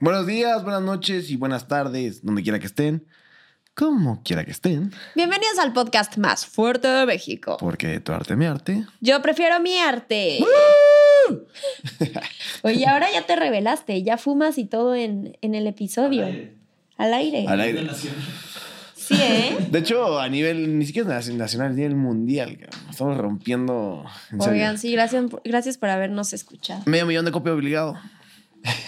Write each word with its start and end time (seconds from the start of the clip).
Buenos 0.00 0.26
días, 0.26 0.62
buenas 0.62 0.82
noches 0.82 1.30
y 1.30 1.36
buenas 1.36 1.68
tardes, 1.68 2.24
donde 2.24 2.42
quiera 2.42 2.58
que 2.58 2.66
estén, 2.66 3.06
como 3.74 4.22
quiera 4.22 4.44
que 4.44 4.50
estén, 4.50 4.92
Bienvenidos 5.14 5.58
al 5.58 5.72
podcast 5.72 6.16
más 6.18 6.46
fuerte 6.46 6.88
de 6.88 7.06
México. 7.06 7.56
porque 7.58 8.00
tu 8.00 8.12
arte, 8.12 8.36
mi 8.36 8.46
arte. 8.46 8.84
Yo 9.00 9.20
prefiero 9.22 9.58
mi 9.60 9.76
arte. 9.78 10.38
Oye, 12.62 12.86
ahora 12.86 13.10
ya 13.12 13.22
te 13.22 13.36
revelaste, 13.36 14.02
ya 14.02 14.16
fumas 14.18 14.58
y 14.58 14.64
todo 14.64 14.94
en, 14.94 15.36
en 15.40 15.54
el 15.54 15.66
episodio. 15.66 16.26
Al 16.96 17.12
aire. 17.14 17.46
Al 17.46 17.60
aire. 17.60 17.86
Sí, 19.06 19.14
¿eh? 19.20 19.68
De 19.70 19.78
hecho, 19.78 20.18
a 20.18 20.28
nivel, 20.28 20.78
ni 20.78 20.84
siquiera 20.86 21.08
nac- 21.20 21.32
nacional, 21.34 21.72
a 21.72 21.74
nivel 21.74 21.94
mundial, 21.94 22.58
estamos 22.90 23.16
rompiendo. 23.16 24.04
en 24.32 24.40
serio. 24.40 24.52
Oigan, 24.54 24.78
sí, 24.78 24.90
gracias, 24.92 25.24
gracias 25.44 25.78
por 25.78 25.88
habernos 25.90 26.32
escuchado. 26.32 26.82
Medio 26.86 27.06
millón 27.06 27.24
de 27.24 27.32
copia 27.32 27.52
obligado. 27.52 27.96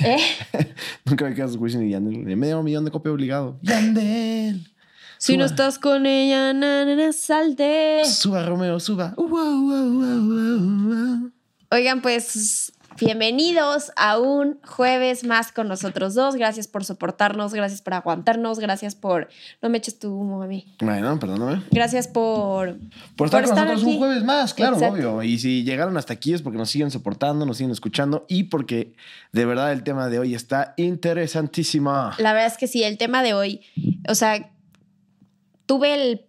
¿Eh? 0.01 0.19
Nunca 1.05 1.25
me 1.27 1.35
quedas 1.35 1.55
Wisin 1.57 1.87
y 1.87 1.91
Yandel. 1.91 2.37
Medio 2.37 2.63
millón 2.63 2.85
de 2.85 2.91
copia 2.91 3.13
obligado. 3.13 3.59
Yandel. 3.63 4.67
Si 5.19 5.37
no 5.37 5.45
estás 5.45 5.79
con 5.79 6.07
ella, 6.07 6.53
na, 6.53 6.85
na, 6.85 6.95
na, 6.97 7.13
salte. 7.13 8.03
Suba, 8.05 8.45
Romeo, 8.47 8.79
suba. 8.81 9.15
Uh, 9.17 9.23
uh, 9.23 9.29
uh, 9.29 10.03
uh, 10.03 10.33
uh, 10.33 11.25
uh. 11.25 11.31
Oigan, 11.71 12.01
pues 12.03 12.73
bienvenidos 13.01 13.93
a 13.97 14.19
un 14.19 14.61
jueves 14.63 15.25
más 15.25 15.53
con 15.53 15.69
nosotros 15.69 16.15
dos. 16.15 16.37
Gracias 16.37 16.67
por 16.67 16.85
soportarnos, 16.85 17.55
gracias 17.55 17.83
por 17.83 17.95
aguantarnos, 17.95 18.59
gracias 18.59 18.95
por... 18.95 19.29
No 19.63 19.69
me 19.69 19.79
eches 19.79 19.99
tu 19.99 20.13
humo 20.13 20.43
a 20.43 20.47
mí. 20.47 20.67
Bueno, 20.81 21.19
perdóname. 21.19 21.63
Gracias 21.71 22.09
por... 22.09 22.79
Por 23.17 23.27
estar 23.27 23.45
con 23.45 23.55
nosotros 23.55 23.83
aquí. 23.83 23.93
un 23.93 23.99
jueves 23.99 24.25
más, 24.25 24.55
claro, 24.55 24.77
Exacto. 24.77 24.95
obvio. 24.95 25.23
Y 25.23 25.39
si 25.39 25.65
llegaron 25.65 25.97
hasta 25.97 26.13
aquí 26.13 26.35
es 26.35 26.43
porque 26.43 26.59
nos 26.59 26.71
siguen 26.71 26.91
soportando, 26.91 27.47
nos 27.47 27.57
siguen 27.57 27.73
escuchando 27.73 28.25
y 28.29 28.45
porque 28.45 28.95
de 29.33 29.45
verdad 29.45 29.73
el 29.73 29.83
tema 29.83 30.09
de 30.09 30.19
hoy 30.19 30.35
está 30.35 30.75
interesantísimo. 30.77 32.11
La 32.19 32.33
verdad 32.33 32.47
es 32.47 32.59
que 32.59 32.67
sí, 32.67 32.83
el 32.83 32.99
tema 32.99 33.23
de 33.23 33.35
hoy, 33.35 33.63
o 34.09 34.15
sea, 34.15 34.51
tuve 35.67 35.95
el, 35.95 36.27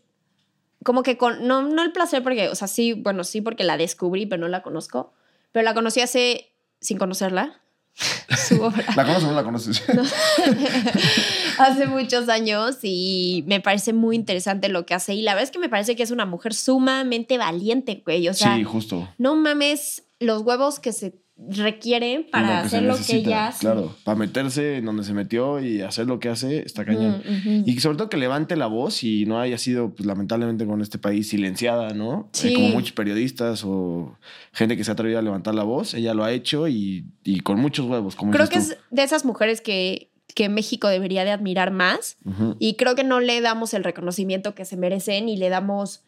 como 0.83 1.03
que 1.03 1.17
con, 1.17 1.47
no, 1.47 1.63
no 1.63 1.83
el 1.83 1.91
placer 1.91 2.23
porque, 2.23 2.49
o 2.49 2.55
sea, 2.55 2.67
sí, 2.67 2.93
bueno, 2.93 3.23
sí 3.23 3.41
porque 3.41 3.63
la 3.63 3.77
descubrí, 3.77 4.25
pero 4.25 4.41
no 4.41 4.47
la 4.47 4.61
conozco, 4.61 5.13
pero 5.51 5.63
la 5.63 5.73
conocí 5.73 6.01
hace, 6.01 6.48
sin 6.79 6.97
conocerla, 6.97 7.61
su 8.47 8.61
obra, 8.61 8.85
¿La 8.95 9.03
conoces 9.03 9.23
o 9.23 9.27
no 9.27 9.33
la 9.33 9.43
conoces? 9.43 9.83
hace 11.59 11.87
muchos 11.87 12.29
años 12.29 12.77
y 12.83 13.43
me 13.47 13.59
parece 13.59 13.93
muy 13.93 14.15
interesante 14.15 14.69
lo 14.69 14.85
que 14.85 14.93
hace 14.93 15.13
y 15.13 15.21
la 15.21 15.33
verdad 15.33 15.43
es 15.43 15.51
que 15.51 15.59
me 15.59 15.69
parece 15.69 15.95
que 15.95 16.03
es 16.03 16.11
una 16.11 16.25
mujer 16.25 16.53
sumamente 16.53 17.37
valiente, 17.37 18.01
güey, 18.05 18.27
o 18.29 18.33
sea, 18.33 18.55
sí, 18.55 18.63
justo. 18.63 19.09
no 19.17 19.35
mames 19.35 20.03
los 20.19 20.41
huevos 20.43 20.79
que 20.79 20.93
se 20.93 21.15
requieren 21.47 22.25
para 22.29 22.59
hacer 22.59 22.83
lo 22.83 22.95
que 22.97 23.15
ella 23.17 23.47
hace. 23.47 23.61
Claro, 23.61 23.95
para 24.03 24.17
meterse 24.17 24.77
en 24.77 24.85
donde 24.85 25.03
se 25.03 25.13
metió 25.13 25.59
y 25.59 25.81
hacer 25.81 26.05
lo 26.05 26.19
que 26.19 26.29
hace, 26.29 26.59
está 26.65 26.83
cañón. 26.85 27.21
Ujú, 27.25 27.49
ujú. 27.59 27.63
Y 27.65 27.79
sobre 27.79 27.97
todo 27.97 28.09
que 28.09 28.17
levante 28.17 28.55
la 28.55 28.67
voz 28.67 29.03
y 29.03 29.25
no 29.25 29.39
haya 29.39 29.57
sido, 29.57 29.89
pues 29.95 30.05
lamentablemente 30.05 30.65
con 30.65 30.81
este 30.81 30.97
país, 30.97 31.29
silenciada, 31.29 31.93
¿no? 31.93 32.29
Eh, 32.33 32.37
Sí. 32.37 32.53
como 32.53 32.69
muchos 32.69 32.91
periodistas 32.91 33.63
o 33.65 34.17
gente 34.51 34.75
que 34.77 34.83
se 34.83 34.91
ha 34.91 34.93
atrevido 34.93 35.17
a 35.19 35.21
levantar 35.21 35.55
la 35.55 35.63
voz, 35.63 35.93
ella 35.93 36.13
lo 36.13 36.23
ha 36.23 36.31
hecho 36.33 36.67
y, 36.67 37.05
y 37.23 37.39
con 37.39 37.59
muchos 37.59 37.85
huevos, 37.87 38.15
como 38.15 38.31
Creo 38.31 38.49
que 38.49 38.57
es 38.59 38.77
de 38.91 39.03
esas 39.03 39.23
mujeres 39.25 39.61
que, 39.61 40.11
que 40.35 40.49
México 40.49 40.87
debería 40.89 41.23
de 41.23 41.31
admirar 41.31 41.71
más 41.71 42.17
y 42.59 42.75
creo 42.75 42.95
que 42.95 43.03
no 43.03 43.19
le 43.21 43.39
damos 43.41 43.73
el 43.73 43.83
reconocimiento 43.83 44.53
que 44.55 44.65
se 44.65 44.77
merecen 44.77 45.29
y 45.29 45.37
le 45.37 45.49
damos 45.49 46.03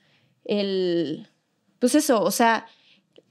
el... 0.45 1.27
Pues 1.79 1.95
eso, 1.95 2.21
o 2.21 2.31
sea, 2.31 2.67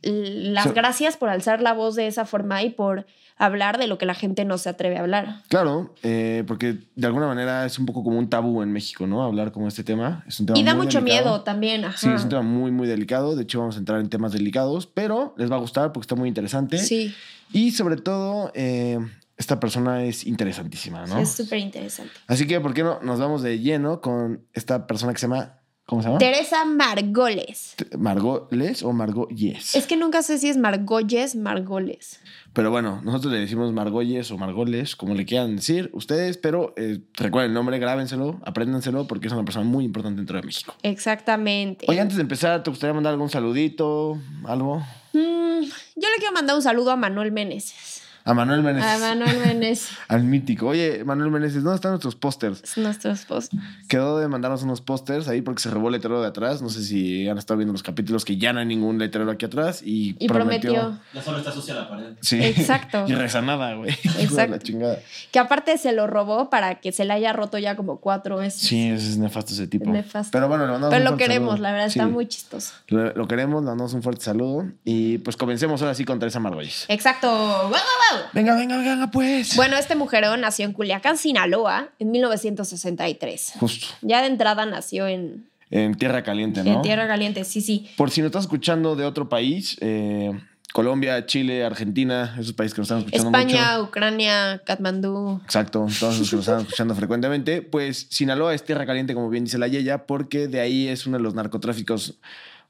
las 0.03 0.65
So- 0.65 0.73
gracias 0.75 1.17
por 1.17 1.29
alzar 1.29 1.61
la 1.61 1.73
voz 1.73 1.95
de 1.97 2.07
esa 2.07 2.25
forma 2.25 2.63
y 2.63 2.71
por 2.71 3.07
hablar 3.37 3.79
de 3.79 3.87
lo 3.87 3.97
que 3.97 4.05
la 4.05 4.13
gente 4.15 4.45
no 4.45 4.59
se 4.59 4.69
atreve 4.69 4.99
a 4.99 5.01
hablar. 5.01 5.43
Claro, 5.49 5.95
eh, 6.03 6.45
porque 6.47 6.77
de 6.95 7.07
alguna 7.07 7.27
manera 7.27 7.65
es 7.65 7.79
un 7.79 7.87
poco 7.87 8.05
como 8.05 8.19
un 8.19 8.29
tabú 8.29 8.61
en 8.63 8.71
México, 8.71 9.07
¿no? 9.07 9.23
Hablar 9.23 9.51
como 9.51 9.67
este 9.67 9.83
tema. 9.83 10.25
Es 10.29 10.41
un 10.41 10.47
tema 10.47 10.59
Y 10.59 10.63
da 10.63 10.75
muy 10.75 10.85
mucho 10.87 11.01
delicado. 11.01 11.25
miedo 11.25 11.41
también. 11.43 11.85
Ajá. 11.87 11.97
Sí, 11.97 12.09
es 12.15 12.23
un 12.23 12.29
tema 12.29 12.43
muy, 12.43 12.71
muy 12.71 12.87
delicado. 12.87 13.35
De 13.37 13.43
hecho, 13.45 13.61
vamos 13.61 13.77
a 13.77 13.79
entrar 13.79 13.99
en 14.01 14.11
temas 14.11 14.33
delicados, 14.33 14.87
pero 14.87 15.35
les 15.39 15.51
va 15.51 15.57
a 15.57 15.59
gustar 15.59 15.91
porque 15.93 16.05
está 16.05 16.17
muy 16.17 16.29
interesante. 16.29 16.77
Sí, 16.79 17.15
Y 17.53 17.71
sobre 17.71 17.97
todo, 17.97 18.53
eh, 18.55 18.99
esta 19.39 19.59
persona 19.59 20.05
es 20.05 20.27
interesantísima, 20.27 21.07
¿no? 21.07 21.19
es 21.19 21.31
súper 21.31 21.59
interesante. 21.61 22.13
Así 22.27 22.47
que, 22.47 22.61
¿por 22.61 22.75
qué 22.75 22.83
no 22.83 23.01
nos 23.01 23.19
vamos 23.21 23.41
de 23.41 23.59
lleno 23.59 24.03
con 24.03 24.45
esta 24.53 24.87
persona 24.87 25.15
que 25.15 25.19
se 25.19 25.27
llama. 25.29 25.57
¿Cómo 25.91 26.03
se 26.03 26.07
llama? 26.07 26.21
Teresa 26.21 26.65
Margoles. 26.65 27.75
Margot 27.99 28.47
Les 28.53 28.85
o 28.85 28.93
Margot 28.93 29.29
Yes. 29.31 29.75
Es 29.75 29.89
que 29.89 29.97
nunca 29.97 30.23
sé 30.23 30.39
si 30.39 30.49
es 30.49 30.57
Margolles, 30.57 31.35
Margoles. 31.35 32.21
Pero 32.53 32.71
bueno, 32.71 33.01
nosotros 33.03 33.33
le 33.33 33.41
decimos 33.41 33.73
Margolles 33.73 34.31
o 34.31 34.39
Margoles, 34.39 34.95
como 34.95 35.17
le 35.17 35.27
quieran 35.27 35.57
decir 35.57 35.91
ustedes, 35.93 36.39
pero 36.39 36.75
eh, 36.77 37.01
recuerden 37.15 37.51
el 37.51 37.55
nombre, 37.55 37.77
grábenselo, 37.81 38.39
apréndanselo, 38.45 39.09
porque 39.09 39.27
es 39.27 39.33
una 39.33 39.45
persona 39.45 39.65
muy 39.65 39.85
importante 39.85 40.19
dentro 40.19 40.37
de 40.37 40.47
México. 40.47 40.77
Exactamente. 40.85 41.87
Oye, 41.89 41.99
antes 41.99 42.19
de 42.19 42.23
empezar, 42.23 42.63
¿te 42.63 42.71
gustaría 42.71 42.95
mandar 42.95 43.13
algún 43.13 43.29
saludito? 43.29 44.17
¿Algo? 44.45 44.77
Mm, 45.13 45.63
yo 45.63 46.09
le 46.09 46.17
quiero 46.19 46.33
mandar 46.33 46.55
un 46.55 46.63
saludo 46.63 46.93
a 46.93 46.97
Manuel 46.97 47.33
Meneses. 47.33 48.00
A 48.31 48.35
Manuel 48.35 48.63
Meneses. 48.63 48.89
A 48.89 48.99
Manuel 48.99 49.39
Meneses. 49.41 49.89
Al 50.09 50.23
mítico. 50.23 50.69
Oye, 50.69 51.03
Manuel 51.05 51.33
Meneses, 51.33 51.65
¿dónde 51.65 51.75
están 51.75 51.91
nuestros 51.91 52.15
pósters? 52.15 52.63
Es 52.63 52.79
nuestro 52.79 53.11
esposo. 53.11 53.49
Quedó 53.89 54.21
de 54.21 54.29
mandarnos 54.29 54.63
unos 54.63 54.81
pósters 54.81 55.27
ahí 55.27 55.43
porque 55.43 55.61
se 55.61 55.69
robó 55.69 55.89
el 55.89 55.95
letrero 55.95 56.23
de 56.23 56.29
atrás. 56.29 56.63
No 56.63 56.69
sé 56.69 56.85
si 56.85 57.29
han 57.29 57.39
estado 57.39 57.59
viendo 57.59 57.73
los 57.73 57.83
capítulos 57.83 58.25
que 58.25 58.37
ya 58.37 58.53
no 58.53 58.61
hay 58.61 58.67
ningún 58.67 58.99
letrero 59.01 59.29
aquí 59.33 59.47
atrás. 59.47 59.83
Y, 59.85 60.15
Y 60.21 60.29
prometió. 60.29 60.97
Ya 61.13 61.23
solo 61.23 61.39
está 61.39 61.51
sucia 61.51 61.75
la 61.75 61.89
pared. 61.89 62.13
Sí. 62.21 62.41
Exacto. 62.41 63.05
y 63.09 63.15
rezanada, 63.17 63.75
güey. 63.75 63.91
Exacto. 64.21 64.53
La 64.53 64.59
chingada. 64.61 64.99
Que 65.33 65.41
aparte 65.41 65.77
se 65.77 65.91
lo 65.93 66.07
robó 66.07 66.51
para 66.51 66.77
que 66.77 66.93
se 66.93 67.05
le 67.05 67.13
haya 67.15 67.33
roto 67.33 67.59
ya 67.59 67.75
como 67.75 67.99
cuatro 67.99 68.37
veces. 68.37 68.61
Sí, 68.63 68.91
ese 68.91 69.09
es 69.09 69.19
nefasto 69.19 69.55
ese 69.55 69.67
tipo. 69.67 69.87
Es 69.87 69.91
nefasto. 69.91 70.31
Pero 70.31 70.47
bueno, 70.47 70.67
le 70.67 70.73
mandamos 70.73 70.95
Pero 70.97 71.05
un 71.05 71.11
lo 71.11 71.17
queremos, 71.17 71.51
saludo. 71.51 71.63
la 71.65 71.73
verdad, 71.73 71.89
Sí, 71.89 71.99
está 71.99 72.09
muy 72.09 72.29
chistoso. 72.29 72.75
Lo, 72.87 73.13
lo 73.13 73.27
queremos, 73.27 73.63
le 73.65 73.71
mandamos 73.71 73.93
un 73.95 74.05
fuerte 74.05 74.23
saludo. 74.25 74.67
Y 74.85 75.19
pues 75.19 75.37
comencemos 75.37 75.83
ahora 75.83 75.97
sí 75.97 76.05
con 76.05 76.21
Teresa 76.21 76.39
Margolles. 76.39 76.85
Exacto. 76.87 77.27
¡Guau, 77.29 77.71
guau, 77.71 78.20
Venga, 78.33 78.55
venga, 78.55 78.77
venga, 78.77 79.11
pues. 79.11 79.57
Bueno, 79.57 79.77
este 79.77 79.95
mujerón 79.97 80.41
nació 80.41 80.65
en 80.65 80.73
Culiacán, 80.73 81.17
Sinaloa, 81.17 81.89
en 81.99 82.11
1963. 82.11 83.53
Justo. 83.59 83.87
Ya 84.03 84.21
de 84.21 84.29
entrada 84.29 84.67
nació 84.67 85.07
en, 85.09 85.49
En 85.71 85.95
Tierra 85.95 86.23
Caliente, 86.23 86.65
¿no? 86.65 86.75
en 86.75 86.83
Tierra 86.83 87.07
Caliente, 87.07 87.45
sí, 87.45 87.61
sí. 87.61 87.89
Por 87.97 88.11
si 88.11 88.21
nos 88.21 88.27
estás 88.27 88.45
escuchando 88.45 88.97
de 88.97 89.05
otro 89.05 89.29
país, 89.29 89.77
eh, 89.81 90.33
Colombia, 90.73 91.27
Chile, 91.27 91.65
Argentina, 91.65 92.37
esos 92.39 92.53
países 92.53 92.75
que 92.75 92.81
nos 92.81 92.87
están 92.87 92.99
escuchando 92.99 93.37
España, 93.37 93.73
mucho. 93.73 93.85
Ucrania, 93.85 94.63
Katmandú. 94.65 95.41
Exacto, 95.45 95.87
todos 95.99 96.19
los 96.19 96.31
que 96.31 96.37
nos 96.37 96.47
están 96.47 96.61
escuchando 96.61 96.95
frecuentemente. 96.95 97.63
Pues 97.63 98.07
Sinaloa 98.11 98.55
es 98.55 98.65
tierra 98.65 98.87
caliente, 98.87 99.15
como 99.15 99.29
bien 99.31 99.45
dice 99.45 99.59
la 99.59 99.67
Yeya, 99.67 100.07
porque 100.07 100.47
de 100.47 100.61
ahí 100.61 100.87
es 100.89 101.07
uno 101.07 101.17
de 101.17 101.23
los 101.25 101.35
narcotráficos 101.35 102.19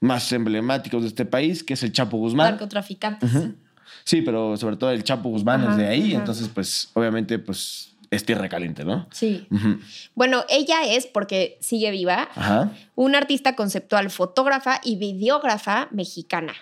más 0.00 0.32
emblemáticos 0.32 1.02
de 1.02 1.08
este 1.08 1.26
país, 1.26 1.62
que 1.62 1.74
es 1.74 1.82
el 1.82 1.92
Chapo 1.92 2.16
Guzmán. 2.16 2.52
narcotraficantes. 2.52 3.30
Sí, 4.04 4.22
pero 4.22 4.56
sobre 4.56 4.76
todo 4.76 4.90
el 4.90 5.04
Chapo 5.04 5.28
Guzmán 5.28 5.62
Ajá, 5.62 5.70
es 5.72 5.76
de 5.76 5.86
ahí, 5.88 6.10
ajá. 6.10 6.18
entonces 6.20 6.48
pues 6.52 6.90
obviamente 6.94 7.38
pues 7.38 7.90
es 8.10 8.24
tierra 8.24 8.48
caliente, 8.48 8.84
¿no? 8.84 9.06
Sí. 9.12 9.46
Bueno, 10.14 10.44
ella 10.48 10.82
es, 10.84 11.06
porque 11.06 11.58
sigue 11.60 11.90
viva, 11.92 12.28
Ajá. 12.34 12.72
una 12.96 13.18
artista 13.18 13.54
conceptual, 13.54 14.10
fotógrafa 14.10 14.80
y 14.82 14.96
videógrafa 14.96 15.88
mexicana. 15.92 16.54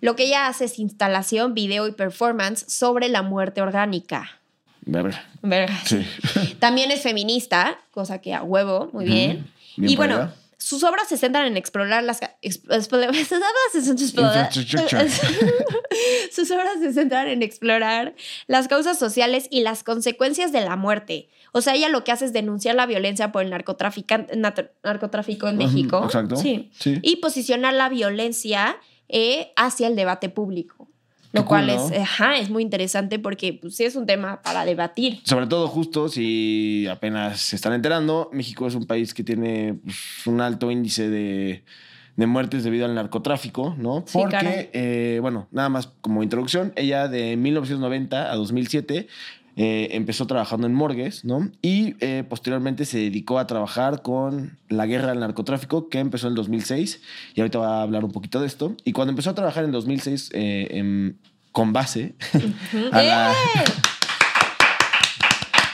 Lo 0.00 0.14
que 0.16 0.24
ella 0.24 0.46
hace 0.46 0.66
es 0.66 0.78
instalación, 0.78 1.54
video 1.54 1.88
y 1.88 1.92
performance 1.92 2.64
sobre 2.68 3.08
la 3.08 3.22
muerte 3.22 3.62
orgánica. 3.62 4.30
Verga. 4.84 5.24
Verga. 5.42 5.76
Sí. 5.84 6.04
También 6.60 6.90
es 6.90 7.02
feminista, 7.02 7.78
cosa 7.90 8.20
que 8.20 8.34
a 8.34 8.42
huevo, 8.42 8.90
muy 8.92 9.04
bien. 9.04 9.50
Bien 9.76 9.92
y 9.92 9.96
bueno, 9.96 10.16
allá. 10.16 10.34
Sus 10.62 10.84
obras 10.84 11.08
se 11.08 11.16
centran 11.16 11.46
en 11.46 11.56
explorar 11.56 12.04
las... 12.04 12.20
sus 16.32 16.50
obras 16.50 16.78
se 16.80 16.92
centran 16.92 17.28
en 17.28 17.42
explorar 17.42 18.14
las 18.46 18.68
causas 18.68 18.98
sociales 18.98 19.48
y 19.50 19.62
las 19.62 19.82
consecuencias 19.82 20.52
de 20.52 20.60
la 20.60 20.76
muerte. 20.76 21.28
O 21.52 21.60
sea, 21.60 21.74
ella 21.74 21.88
lo 21.88 22.04
que 22.04 22.12
hace 22.12 22.26
es 22.26 22.32
denunciar 22.32 22.76
la 22.76 22.86
violencia 22.86 23.32
por 23.32 23.42
el 23.42 23.50
narcotráfico 23.50 25.48
en 25.48 25.56
México. 25.56 26.04
exacto. 26.04 26.36
Sí. 26.36 26.70
Sí. 26.78 27.00
Y 27.02 27.16
posicionar 27.16 27.74
la 27.74 27.88
violencia 27.88 28.76
eh, 29.08 29.52
hacia 29.56 29.88
el 29.88 29.96
debate 29.96 30.28
público. 30.28 30.91
Lo 31.32 31.46
cual 31.46 31.66
cool, 31.66 31.76
¿no? 31.76 31.88
es, 31.88 32.00
ajá, 32.00 32.36
es 32.36 32.50
muy 32.50 32.62
interesante 32.62 33.18
porque 33.18 33.54
pues, 33.54 33.76
sí 33.76 33.84
es 33.84 33.96
un 33.96 34.06
tema 34.06 34.42
para 34.42 34.64
debatir. 34.64 35.20
Sobre 35.24 35.46
todo 35.46 35.66
justo 35.68 36.08
si 36.08 36.86
apenas 36.90 37.40
se 37.40 37.56
están 37.56 37.72
enterando, 37.72 38.28
México 38.32 38.66
es 38.66 38.74
un 38.74 38.86
país 38.86 39.14
que 39.14 39.24
tiene 39.24 39.74
pues, 39.82 40.26
un 40.26 40.40
alto 40.40 40.70
índice 40.70 41.08
de, 41.08 41.64
de 42.16 42.26
muertes 42.26 42.64
debido 42.64 42.84
al 42.84 42.94
narcotráfico, 42.94 43.74
¿no? 43.78 44.04
Sí. 44.06 44.18
Porque, 44.18 44.70
eh, 44.72 45.18
bueno, 45.22 45.48
nada 45.50 45.70
más 45.70 45.88
como 46.02 46.22
introducción, 46.22 46.72
ella 46.76 47.08
de 47.08 47.36
1990 47.36 48.30
a 48.30 48.36
2007 48.36 49.08
eh, 49.56 49.88
empezó 49.92 50.26
trabajando 50.26 50.66
en 50.66 50.74
morgues, 50.74 51.24
¿no? 51.24 51.50
Y 51.60 51.94
eh, 52.00 52.24
posteriormente 52.28 52.84
se 52.84 52.98
dedicó 52.98 53.38
a 53.38 53.46
trabajar 53.46 54.02
con 54.02 54.58
la 54.68 54.86
guerra 54.86 55.08
del 55.08 55.20
narcotráfico, 55.20 55.88
que 55.88 55.98
empezó 55.98 56.28
en 56.28 56.34
2006, 56.34 57.00
y 57.34 57.40
ahorita 57.40 57.58
va 57.58 57.78
a 57.80 57.82
hablar 57.82 58.04
un 58.04 58.12
poquito 58.12 58.40
de 58.40 58.46
esto. 58.46 58.74
Y 58.84 58.92
cuando 58.92 59.10
empezó 59.10 59.30
a 59.30 59.34
trabajar 59.34 59.64
en 59.64 59.72
2006 59.72 60.30
eh, 60.32 60.68
en- 60.70 61.18
con 61.52 61.72
base 61.74 62.14
a 62.92 63.02
la 63.02 63.34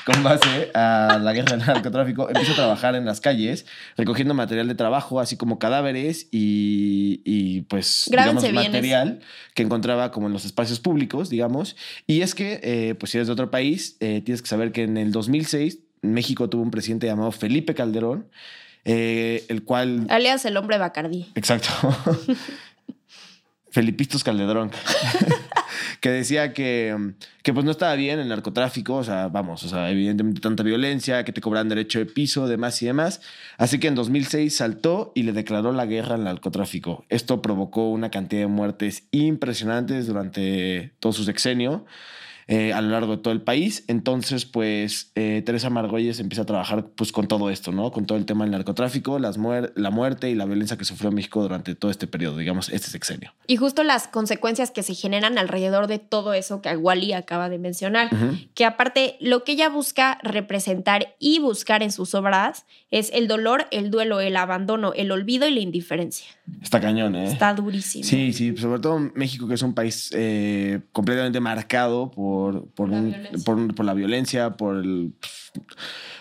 con 0.08 0.22
base 0.22 0.70
a 0.72 1.18
la 1.20 1.34
guerra 1.34 1.56
del 1.56 1.66
narcotráfico, 1.66 2.28
empezó 2.28 2.52
a 2.52 2.54
trabajar 2.54 2.94
en 2.94 3.04
las 3.04 3.20
calles, 3.20 3.66
recogiendo 3.94 4.32
material 4.32 4.66
de 4.66 4.74
trabajo, 4.74 5.20
así 5.20 5.36
como 5.36 5.58
cadáveres 5.58 6.28
y, 6.30 7.20
y, 7.26 7.62
pues, 7.62 8.08
Grábense 8.10 8.48
digamos, 8.48 8.70
material 8.70 9.20
que 9.54 9.62
encontraba 9.62 10.10
como 10.10 10.28
en 10.28 10.32
los 10.32 10.46
espacios 10.46 10.80
públicos, 10.80 11.28
digamos. 11.28 11.76
Y 12.06 12.22
es 12.22 12.34
que, 12.34 12.58
eh, 12.62 12.94
pues, 12.94 13.12
si 13.12 13.18
eres 13.18 13.26
de 13.26 13.34
otro 13.34 13.50
país, 13.50 13.98
eh, 14.00 14.22
tienes 14.24 14.40
que 14.40 14.48
saber 14.48 14.72
que 14.72 14.84
en 14.84 14.96
el 14.96 15.12
2006 15.12 15.80
México 16.00 16.48
tuvo 16.48 16.62
un 16.62 16.70
presidente 16.70 17.06
llamado 17.06 17.30
Felipe 17.30 17.74
Calderón, 17.74 18.28
eh, 18.86 19.44
el 19.48 19.64
cual... 19.64 20.06
Alias 20.08 20.42
el 20.46 20.56
hombre 20.56 20.78
Bacardí. 20.78 21.26
Exacto. 21.34 21.68
Felipistos 23.70 24.24
Calderón. 24.24 24.70
que 26.00 26.10
decía 26.10 26.52
que, 26.52 27.14
que 27.42 27.52
pues 27.52 27.64
no 27.64 27.70
estaba 27.70 27.94
bien 27.94 28.18
el 28.18 28.28
narcotráfico, 28.28 28.96
o 28.96 29.04
sea, 29.04 29.28
vamos, 29.28 29.64
o 29.64 29.68
sea, 29.68 29.90
evidentemente 29.90 30.40
tanta 30.40 30.62
violencia, 30.62 31.24
que 31.24 31.32
te 31.32 31.40
cobran 31.40 31.68
derecho 31.68 31.98
de 31.98 32.06
piso, 32.06 32.46
demás 32.46 32.80
y 32.82 32.86
demás. 32.86 33.20
Así 33.56 33.78
que 33.80 33.88
en 33.88 33.94
2006 33.94 34.56
saltó 34.56 35.12
y 35.14 35.24
le 35.24 35.32
declaró 35.32 35.72
la 35.72 35.86
guerra 35.86 36.14
al 36.14 36.24
narcotráfico. 36.24 37.04
Esto 37.08 37.42
provocó 37.42 37.90
una 37.90 38.10
cantidad 38.10 38.42
de 38.42 38.48
muertes 38.48 39.08
impresionantes 39.10 40.06
durante 40.06 40.92
todo 41.00 41.12
su 41.12 41.24
sexenio. 41.24 41.84
Eh, 42.50 42.72
a 42.72 42.80
lo 42.80 42.88
largo 42.88 43.16
de 43.16 43.22
todo 43.22 43.32
el 43.32 43.42
país. 43.42 43.84
Entonces, 43.88 44.46
pues, 44.46 45.12
eh, 45.14 45.42
Teresa 45.44 45.68
Margolles 45.68 46.18
empieza 46.18 46.42
a 46.42 46.46
trabajar 46.46 46.86
pues, 46.96 47.12
con 47.12 47.28
todo 47.28 47.50
esto, 47.50 47.72
¿no? 47.72 47.92
Con 47.92 48.06
todo 48.06 48.16
el 48.16 48.24
tema 48.24 48.44
del 48.44 48.52
narcotráfico, 48.52 49.18
las 49.18 49.36
muer 49.36 49.70
la 49.76 49.90
muerte 49.90 50.30
y 50.30 50.34
la 50.34 50.46
violencia 50.46 50.78
que 50.78 50.86
sufrió 50.86 51.12
México 51.12 51.42
durante 51.42 51.74
todo 51.74 51.90
este 51.90 52.06
periodo, 52.06 52.38
digamos, 52.38 52.70
este 52.70 52.88
sexenio. 52.88 53.34
Y 53.46 53.56
justo 53.56 53.82
las 53.82 54.08
consecuencias 54.08 54.70
que 54.70 54.82
se 54.82 54.94
generan 54.94 55.36
alrededor 55.36 55.88
de 55.88 55.98
todo 55.98 56.32
eso 56.32 56.62
que 56.62 56.74
Wally 56.74 57.12
acaba 57.12 57.50
de 57.50 57.58
mencionar. 57.58 58.08
Que 58.54 58.64
aparte, 58.64 59.16
lo 59.20 59.44
que 59.44 59.52
ella 59.52 59.68
busca 59.68 60.18
representar 60.22 61.14
y 61.18 61.40
buscar 61.40 61.82
en 61.82 61.92
sus 61.92 62.14
obras 62.14 62.64
es 62.90 63.10
el 63.12 63.28
dolor, 63.28 63.66
el 63.70 63.90
duelo, 63.90 64.20
el 64.20 64.38
abandono, 64.38 64.94
el 64.94 65.10
olvido 65.12 65.46
y 65.46 65.50
la 65.50 65.60
indiferencia. 65.60 66.26
Está 66.62 66.80
cañón, 66.80 67.14
¿eh? 67.14 67.30
Está 67.30 67.52
durísimo. 67.52 68.04
Sí, 68.04 68.32
sí, 68.32 68.56
sobre 68.56 68.80
todo 68.80 68.98
México, 68.98 69.46
que 69.46 69.54
es 69.54 69.62
un 69.62 69.74
país 69.74 70.10
eh, 70.14 70.80
completamente 70.92 71.40
marcado 71.40 72.10
por, 72.10 72.37
por, 72.74 72.88
La 72.90 72.96
un- 72.98 73.10
violencia. 73.10 73.44
por- 73.44 73.74
por 73.74 73.84
la 73.86 73.94
violencia, 73.94 74.56
por 74.56 74.76
el- 74.76 75.12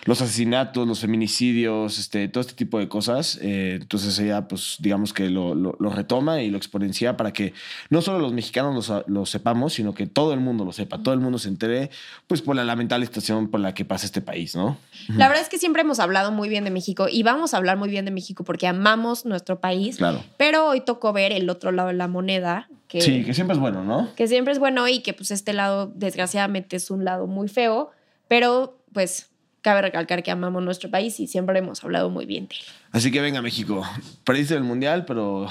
los 0.04 0.20
asesinatos, 0.22 0.86
los 0.88 1.00
feminicidios, 1.00 1.98
este, 1.98 2.28
todo 2.28 2.40
este 2.40 2.54
tipo 2.54 2.78
de 2.78 2.88
cosas. 2.88 3.38
Eh, 3.42 3.78
entonces 3.80 4.18
ella, 4.18 4.48
pues, 4.48 4.76
digamos 4.80 5.12
que 5.12 5.28
lo, 5.30 5.54
lo- 5.54 5.76
lo 5.78 5.90
retoma 5.90 6.40
y 6.42 6.50
lo 6.50 6.56
exponencia 6.56 7.16
para 7.16 7.32
que 7.32 7.52
no 7.90 8.00
solo 8.00 8.18
los 8.18 8.32
mexicanos 8.32 8.88
lo, 8.88 9.04
lo 9.06 9.26
sepamos, 9.26 9.74
sino 9.74 9.94
que 9.94 10.06
todo 10.06 10.32
el 10.32 10.40
mundo 10.40 10.64
lo 10.64 10.72
sepa, 10.72 11.02
todo 11.02 11.14
el 11.14 11.20
mundo 11.20 11.38
se 11.38 11.48
entere, 11.48 11.90
pues, 12.26 12.40
por 12.42 12.56
la 12.56 12.64
lamentable 12.64 13.06
situación 13.06 13.48
por 13.48 13.60
la 13.60 13.74
que 13.74 13.84
pasa 13.84 14.06
este 14.06 14.20
país, 14.22 14.56
¿no? 14.56 14.78
La 15.08 15.28
verdad 15.28 15.42
es 15.42 15.48
que 15.48 15.58
siempre 15.58 15.82
hemos 15.82 16.00
hablado 16.00 16.32
muy 16.32 16.48
bien 16.48 16.64
de 16.64 16.70
México 16.70 17.06
y 17.10 17.22
vamos 17.22 17.52
a 17.54 17.58
hablar 17.58 17.76
muy 17.76 17.88
bien 17.90 18.04
de 18.04 18.10
México 18.10 18.44
porque 18.44 18.66
amamos 18.66 19.24
nuestro 19.26 19.60
país. 19.60 19.96
Claro. 19.98 20.22
Pero 20.36 20.66
hoy 20.68 20.80
tocó 20.80 21.12
ver 21.12 21.32
el 21.32 21.48
otro 21.50 21.70
lado 21.72 21.88
de 21.88 21.94
la 21.94 22.08
moneda, 22.08 22.68
que, 22.88 23.00
Sí, 23.00 23.24
que 23.24 23.34
siempre 23.34 23.54
es 23.54 23.60
bueno, 23.60 23.84
¿no? 23.84 24.08
que 24.16 24.26
siempre 24.26 24.52
es 24.52 24.58
bueno 24.58 24.88
y 24.88 25.00
que 25.00 25.12
pues 25.14 25.30
este 25.30 25.52
lado 25.52 25.92
desgraciadamente 25.94 26.76
es 26.76 26.90
un 26.90 27.04
lado 27.04 27.26
muy 27.26 27.48
feo, 27.48 27.90
pero 28.28 28.78
pues 28.92 29.28
cabe 29.62 29.82
recalcar 29.82 30.22
que 30.22 30.30
amamos 30.30 30.62
nuestro 30.62 30.90
país 30.90 31.20
y 31.20 31.26
siempre 31.26 31.58
hemos 31.58 31.84
hablado 31.84 32.08
muy 32.10 32.24
bien 32.26 32.48
de 32.48 32.54
él. 32.56 32.62
Así 32.92 33.10
que 33.12 33.20
venga, 33.20 33.42
México. 33.42 33.84
Perdiste 34.24 34.54
el 34.54 34.62
mundial, 34.64 35.04
pero. 35.04 35.46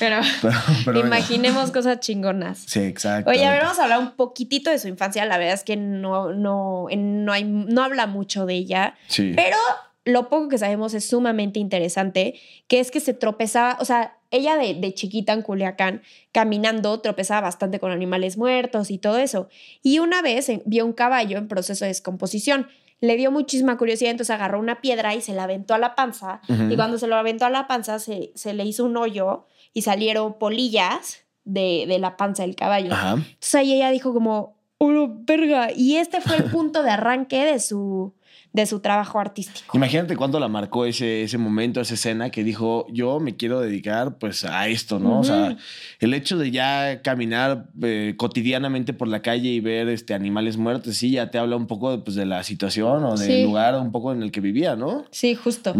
Pero, 0.00 0.16
pero, 0.42 0.54
pero 0.84 1.02
venga. 1.02 1.18
imaginemos 1.18 1.70
cosas 1.70 2.00
chingonas. 2.00 2.58
Sí, 2.66 2.80
exacto. 2.80 3.30
Oye, 3.30 3.44
a 3.46 3.50
ver, 3.52 3.62
vamos 3.62 3.78
a 3.78 3.84
hablar 3.84 3.98
un 4.00 4.12
poquitito 4.12 4.70
de 4.70 4.78
su 4.78 4.88
infancia. 4.88 5.24
La 5.26 5.38
verdad 5.38 5.54
es 5.54 5.64
que 5.64 5.76
no, 5.76 6.32
no, 6.32 6.86
no, 6.90 7.32
hay, 7.32 7.44
no 7.44 7.84
habla 7.84 8.06
mucho 8.06 8.46
de 8.46 8.54
ella, 8.54 8.94
Sí. 9.06 9.32
pero 9.36 9.56
lo 10.04 10.28
poco 10.28 10.48
que 10.48 10.58
sabemos 10.58 10.94
es 10.94 11.08
sumamente 11.08 11.60
interesante, 11.60 12.34
que 12.66 12.80
es 12.80 12.90
que 12.90 12.98
se 13.00 13.12
tropezaba, 13.14 13.76
o 13.80 13.84
sea, 13.84 14.16
ella 14.32 14.56
de, 14.56 14.74
de 14.74 14.94
chiquita 14.94 15.32
en 15.32 15.42
Culiacán, 15.42 16.02
caminando, 16.32 17.00
tropezaba 17.00 17.42
bastante 17.42 17.78
con 17.78 17.92
animales 17.92 18.36
muertos 18.36 18.90
y 18.90 18.98
todo 18.98 19.18
eso. 19.18 19.48
Y 19.82 20.00
una 20.00 20.22
vez 20.22 20.48
eh, 20.48 20.62
vio 20.64 20.84
un 20.84 20.92
caballo 20.92 21.38
en 21.38 21.46
proceso 21.46 21.84
de 21.84 21.90
descomposición. 21.90 22.66
Le 23.00 23.16
dio 23.16 23.30
muchísima 23.30 23.76
curiosidad, 23.76 24.12
entonces 24.12 24.34
agarró 24.34 24.58
una 24.58 24.80
piedra 24.80 25.14
y 25.14 25.20
se 25.20 25.34
la 25.34 25.44
aventó 25.44 25.74
a 25.74 25.78
la 25.78 25.94
panza. 25.96 26.40
Y 26.70 26.76
cuando 26.76 26.98
se 26.98 27.08
lo 27.08 27.16
aventó 27.16 27.44
a 27.44 27.50
la 27.50 27.66
panza, 27.66 27.98
se, 27.98 28.30
se 28.36 28.54
le 28.54 28.64
hizo 28.64 28.84
un 28.84 28.96
hoyo 28.96 29.46
y 29.74 29.82
salieron 29.82 30.38
polillas 30.38 31.24
de, 31.44 31.84
de 31.88 31.98
la 31.98 32.16
panza 32.16 32.44
del 32.44 32.54
caballo. 32.54 32.92
Ajá. 32.92 33.14
Entonces 33.14 33.54
ahí 33.56 33.74
ella 33.74 33.90
dijo 33.90 34.14
como, 34.14 34.56
¡oh, 34.78 35.08
verga! 35.08 35.70
Y 35.74 35.96
este 35.96 36.20
fue 36.20 36.36
el 36.36 36.44
punto 36.50 36.82
de 36.82 36.90
arranque 36.90 37.44
de 37.44 37.60
su, 37.60 38.14
de 38.52 38.66
su 38.66 38.80
trabajo 38.80 39.18
artístico. 39.18 39.74
Imagínate 39.76 40.14
cuánto 40.16 40.38
la 40.38 40.48
marcó 40.48 40.84
ese, 40.84 41.22
ese 41.22 41.38
momento, 41.38 41.80
esa 41.80 41.94
escena 41.94 42.30
que 42.30 42.44
dijo, 42.44 42.86
yo 42.90 43.18
me 43.18 43.34
quiero 43.36 43.60
dedicar 43.60 44.18
pues 44.18 44.44
a 44.44 44.68
esto, 44.68 44.98
¿no? 44.98 45.20
O 45.20 45.24
sea, 45.24 45.56
el 46.00 46.12
hecho 46.12 46.36
de 46.36 46.50
ya 46.50 47.00
caminar 47.02 47.68
eh, 47.82 48.14
cotidianamente 48.18 48.92
por 48.92 49.08
la 49.08 49.22
calle 49.22 49.48
y 49.48 49.60
ver 49.60 49.88
este, 49.88 50.12
animales 50.12 50.58
muertos, 50.58 50.96
sí, 50.96 51.12
ya 51.12 51.30
te 51.30 51.38
habla 51.38 51.56
un 51.56 51.66
poco 51.66 52.04
pues, 52.04 52.14
de 52.14 52.26
la 52.26 52.42
situación 52.42 53.04
o 53.04 53.16
del 53.16 53.26
Sí. 53.28 53.42
lugar 53.42 53.74
un 53.76 53.90
poco 53.90 54.12
en 54.12 54.22
el 54.22 54.30
que 54.30 54.40
vivía, 54.40 54.76
¿no? 54.76 55.06
Sí, 55.10 55.34
justo. 55.34 55.74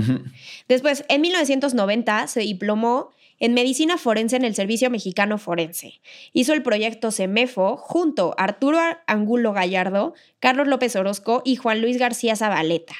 Después, 0.69 1.05
en 1.09 1.21
1990 1.21 2.27
se 2.29 2.41
diplomó 2.41 3.11
en 3.43 3.55
medicina 3.55 3.99
forense 3.99 4.37
en 4.37 4.45
el 4.45 4.55
Servicio 4.55 4.89
Mexicano 4.89 5.37
Forense. 5.37 6.01
Hizo 6.33 6.53
el 6.55 6.63
proyecto 6.63 7.11
CEMEFO 7.11 7.77
junto 7.77 8.35
a 8.39 8.45
Arturo 8.45 8.79
Angulo 9.07 9.53
Gallardo, 9.53 10.15
Carlos 10.39 10.69
López 10.69 10.95
Orozco 10.95 11.43
y 11.45 11.57
Juan 11.57 11.81
Luis 11.81 11.99
García 11.99 12.37
Zabaleta. 12.37 12.95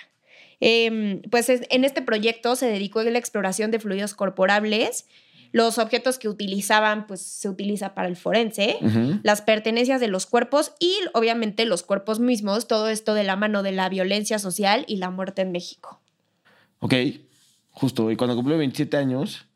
Em, 0.61 1.23
pues 1.31 1.49
es- 1.49 1.63
en 1.71 1.85
este 1.85 2.03
proyecto 2.03 2.57
se 2.57 2.67
dedicó 2.67 3.01
a 3.01 3.05
la 3.05 3.19
exploración 3.19 3.71
de 3.71 3.79
fluidos 3.79 4.15
corporales. 4.15 5.07
Los 5.53 5.79
objetos 5.79 6.19
que 6.19 6.29
utilizaban, 6.29 7.07
pues 7.07 7.21
se 7.21 7.49
utiliza 7.49 7.95
para 7.95 8.09
el 8.09 8.17
forense. 8.17 8.79
Las 9.23 9.43
pertenencias 9.43 10.01
de 10.01 10.09
los 10.09 10.27
cuerpos 10.27 10.73
y 10.81 10.95
obviamente 11.15 11.67
los 11.67 11.83
cuerpos 11.83 12.21
mismos, 12.21 12.67
todo 12.67 12.89
esto 12.89 13.15
de 13.15 13.23
la 13.25 13.37
mano 13.37 13.63
de 13.63 13.73
la 13.73 13.89
violencia 13.89 14.39
social 14.39 14.85
y 14.89 14.97
la 14.97 15.11
muerte 15.11 15.43
en 15.43 15.53
México. 15.53 16.01
Ok, 16.81 16.95
justo. 17.71 18.11
Y 18.11 18.17
cuando 18.17 18.35
cumplió 18.35 18.57
27 18.59 18.97
años, 18.97 19.47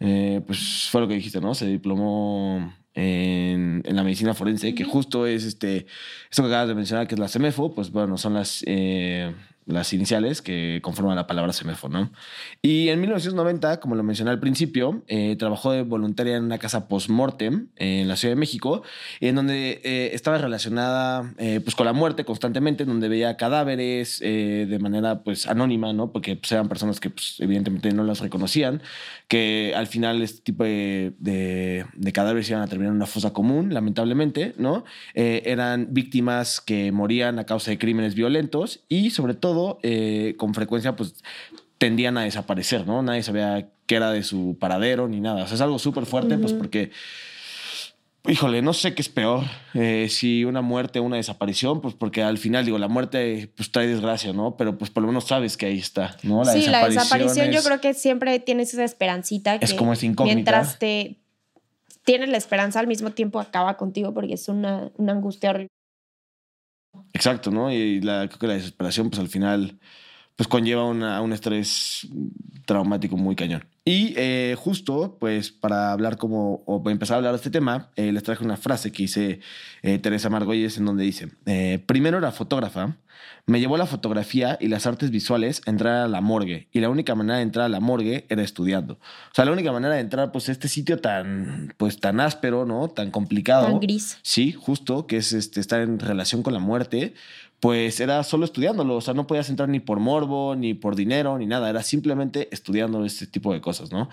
eh, 0.00 0.40
pues 0.46 0.88
fue 0.90 1.00
lo 1.00 1.08
que 1.08 1.14
dijiste, 1.14 1.40
¿no? 1.40 1.54
Se 1.54 1.66
diplomó 1.66 2.74
en, 2.94 3.82
en 3.84 3.96
la 3.96 4.02
medicina 4.02 4.34
forense, 4.34 4.74
que 4.74 4.84
justo 4.84 5.26
es 5.26 5.44
este, 5.44 5.86
esto 6.30 6.42
que 6.42 6.48
acabas 6.48 6.68
de 6.68 6.74
mencionar, 6.74 7.06
que 7.06 7.14
es 7.14 7.18
la 7.18 7.28
CEMEFO, 7.28 7.74
pues 7.74 7.90
bueno, 7.90 8.18
son 8.18 8.34
las, 8.34 8.64
eh, 8.66 9.34
las 9.66 9.92
iniciales 9.92 10.42
que 10.42 10.80
conforman 10.82 11.14
la 11.16 11.26
palabra 11.26 11.52
CEMEFO, 11.52 11.88
¿no? 11.88 12.10
Y 12.62 12.88
en 12.88 13.00
1990, 13.00 13.78
como 13.80 13.94
lo 13.94 14.02
mencioné 14.02 14.30
al 14.32 14.40
principio, 14.40 15.02
eh, 15.06 15.36
trabajó 15.38 15.70
de 15.72 15.82
voluntaria 15.82 16.36
en 16.36 16.44
una 16.44 16.58
casa 16.58 16.88
post-mortem 16.88 17.68
en 17.76 18.08
la 18.08 18.16
Ciudad 18.16 18.32
de 18.34 18.40
México, 18.40 18.82
en 19.20 19.34
donde 19.36 19.80
eh, 19.84 20.10
estaba 20.12 20.38
relacionada 20.38 21.32
eh, 21.38 21.60
pues 21.62 21.76
con 21.76 21.86
la 21.86 21.92
muerte 21.92 22.24
constantemente, 22.24 22.82
en 22.82 22.88
donde 22.88 23.08
veía 23.08 23.36
cadáveres 23.36 24.18
de 24.20 24.78
manera 24.80 25.22
pues 25.22 25.46
anónima, 25.46 25.92
¿no? 25.92 26.10
Porque 26.12 26.36
pues, 26.36 26.50
eran 26.52 26.68
personas 26.68 26.98
que 27.00 27.10
pues, 27.10 27.36
evidentemente 27.40 27.92
no 27.92 28.02
las 28.04 28.20
reconocían, 28.20 28.82
que 29.28 29.72
al 29.76 29.86
final 29.86 30.22
este 30.22 30.40
tipo 30.42 30.64
de, 30.64 31.12
de- 31.18 31.86
de 31.94 32.12
cadáveres 32.12 32.48
iban 32.50 32.62
a 32.62 32.66
terminar 32.66 32.90
en 32.92 32.96
una 32.96 33.06
fosa 33.06 33.32
común, 33.32 33.72
lamentablemente, 33.74 34.54
¿no? 34.58 34.84
Eran 35.14 35.88
víctimas 35.90 36.60
que 36.60 36.92
morían 36.92 37.38
a 37.38 37.44
causa 37.44 37.70
de 37.70 37.78
crímenes 37.78 38.14
violentos 38.14 38.80
y 38.88 39.10
sobre 39.10 39.34
todo 39.34 39.49
eh, 39.82 40.34
con 40.38 40.54
frecuencia 40.54 40.96
pues 40.96 41.22
tendían 41.78 42.18
a 42.18 42.22
desaparecer, 42.24 42.86
¿no? 42.86 43.02
Nadie 43.02 43.22
sabía 43.22 43.68
qué 43.86 43.94
era 43.96 44.10
de 44.12 44.22
su 44.22 44.56
paradero 44.60 45.08
ni 45.08 45.20
nada. 45.20 45.44
O 45.44 45.46
sea, 45.46 45.54
es 45.54 45.60
algo 45.60 45.78
súper 45.78 46.04
fuerte, 46.06 46.36
pues 46.38 46.52
porque, 46.52 46.90
híjole, 48.28 48.60
no 48.62 48.72
sé 48.74 48.94
qué 48.94 49.00
es 49.02 49.08
peor, 49.08 49.44
eh, 49.74 50.08
si 50.10 50.44
una 50.44 50.60
muerte 50.60 50.98
o 50.98 51.02
una 51.02 51.16
desaparición, 51.16 51.80
pues 51.80 51.94
porque 51.94 52.22
al 52.22 52.36
final, 52.38 52.64
digo, 52.66 52.78
la 52.78 52.88
muerte 52.88 53.50
pues 53.56 53.72
trae 53.72 53.86
desgracia, 53.86 54.32
¿no? 54.32 54.56
Pero 54.56 54.76
pues 54.76 54.90
por 54.90 55.02
lo 55.02 55.06
menos 55.08 55.24
sabes 55.24 55.56
que 55.56 55.66
ahí 55.66 55.78
está, 55.78 56.16
¿no? 56.22 56.44
sí, 56.44 56.66
la 56.66 56.86
desaparición 56.86 57.50
yo 57.50 57.58
es- 57.60 57.64
creo 57.66 57.80
que 57.80 57.94
siempre 57.94 58.38
tienes 58.40 58.72
esa 58.74 58.84
esperancita 58.84 59.58
que 59.58 59.64
Es 59.64 59.72
como 59.74 59.94
incógnita. 59.94 60.24
mientras 60.34 60.78
te 60.78 61.16
tienes 62.04 62.28
la 62.28 62.36
esperanza 62.36 62.80
al 62.80 62.86
mismo 62.86 63.10
tiempo 63.12 63.40
acaba 63.40 63.76
contigo 63.76 64.12
porque 64.12 64.34
es 64.34 64.48
una, 64.48 64.90
una 64.96 65.12
angustia 65.12 65.50
horrible. 65.50 65.68
Exacto, 67.12 67.50
¿no? 67.50 67.70
Y 67.72 68.00
la, 68.00 68.26
creo 68.28 68.38
que 68.38 68.46
la 68.46 68.54
desesperación, 68.54 69.10
pues 69.10 69.20
al 69.20 69.28
final, 69.28 69.78
pues 70.36 70.48
conlleva 70.48 70.84
una, 70.84 71.20
un 71.20 71.32
estrés 71.32 72.08
traumático 72.66 73.16
muy 73.16 73.36
cañón. 73.36 73.64
Y 73.84 74.14
eh, 74.16 74.56
justo, 74.58 75.16
pues 75.18 75.50
para 75.50 75.92
hablar 75.92 76.16
como, 76.16 76.62
o 76.66 76.88
empezar 76.90 77.14
a 77.14 77.18
hablar 77.18 77.32
de 77.32 77.36
este 77.36 77.50
tema, 77.50 77.90
eh, 77.96 78.12
les 78.12 78.22
traje 78.22 78.44
una 78.44 78.56
frase 78.56 78.92
que 78.92 79.04
dice 79.04 79.40
eh, 79.82 79.98
Teresa 79.98 80.30
Margolles 80.30 80.78
en 80.78 80.84
donde 80.84 81.04
dice, 81.04 81.28
primero 81.86 82.18
era 82.18 82.30
fotógrafa, 82.30 82.96
me 83.46 83.60
llevó 83.60 83.76
la 83.76 83.86
fotografía 83.86 84.56
y 84.60 84.68
las 84.68 84.86
artes 84.86 85.10
visuales 85.10 85.62
a 85.66 85.70
entrar 85.70 85.96
a 85.96 86.08
la 86.08 86.20
morgue. 86.20 86.68
Y 86.72 86.80
la 86.80 86.88
única 86.88 87.14
manera 87.14 87.36
de 87.36 87.42
entrar 87.42 87.66
a 87.66 87.68
la 87.68 87.80
morgue 87.80 88.26
era 88.28 88.42
estudiando. 88.42 88.94
O 88.94 89.34
sea, 89.34 89.44
la 89.44 89.52
única 89.52 89.72
manera 89.72 89.94
de 89.94 90.00
entrar, 90.00 90.32
pues, 90.32 90.48
a 90.48 90.52
este 90.52 90.68
sitio 90.68 90.98
tan, 90.98 91.74
pues, 91.76 91.98
tan 91.98 92.20
áspero, 92.20 92.64
¿no? 92.64 92.88
Tan 92.88 93.10
complicado. 93.10 93.66
Tan 93.66 93.80
gris. 93.80 94.18
Sí, 94.22 94.52
justo, 94.52 95.06
que 95.06 95.16
es 95.18 95.32
este, 95.32 95.60
estar 95.60 95.80
en 95.80 95.98
relación 95.98 96.42
con 96.42 96.54
la 96.54 96.60
muerte, 96.60 97.14
pues 97.60 98.00
era 98.00 98.24
solo 98.24 98.46
estudiándolo, 98.46 98.96
o 98.96 99.00
sea, 99.02 99.12
no 99.12 99.26
podías 99.26 99.50
entrar 99.50 99.68
ni 99.68 99.80
por 99.80 100.00
morbo, 100.00 100.56
ni 100.56 100.72
por 100.72 100.96
dinero, 100.96 101.38
ni 101.38 101.46
nada, 101.46 101.68
era 101.68 101.82
simplemente 101.82 102.48
estudiando 102.52 103.04
este 103.04 103.26
tipo 103.26 103.52
de 103.52 103.60
cosas, 103.60 103.92
¿no? 103.92 104.08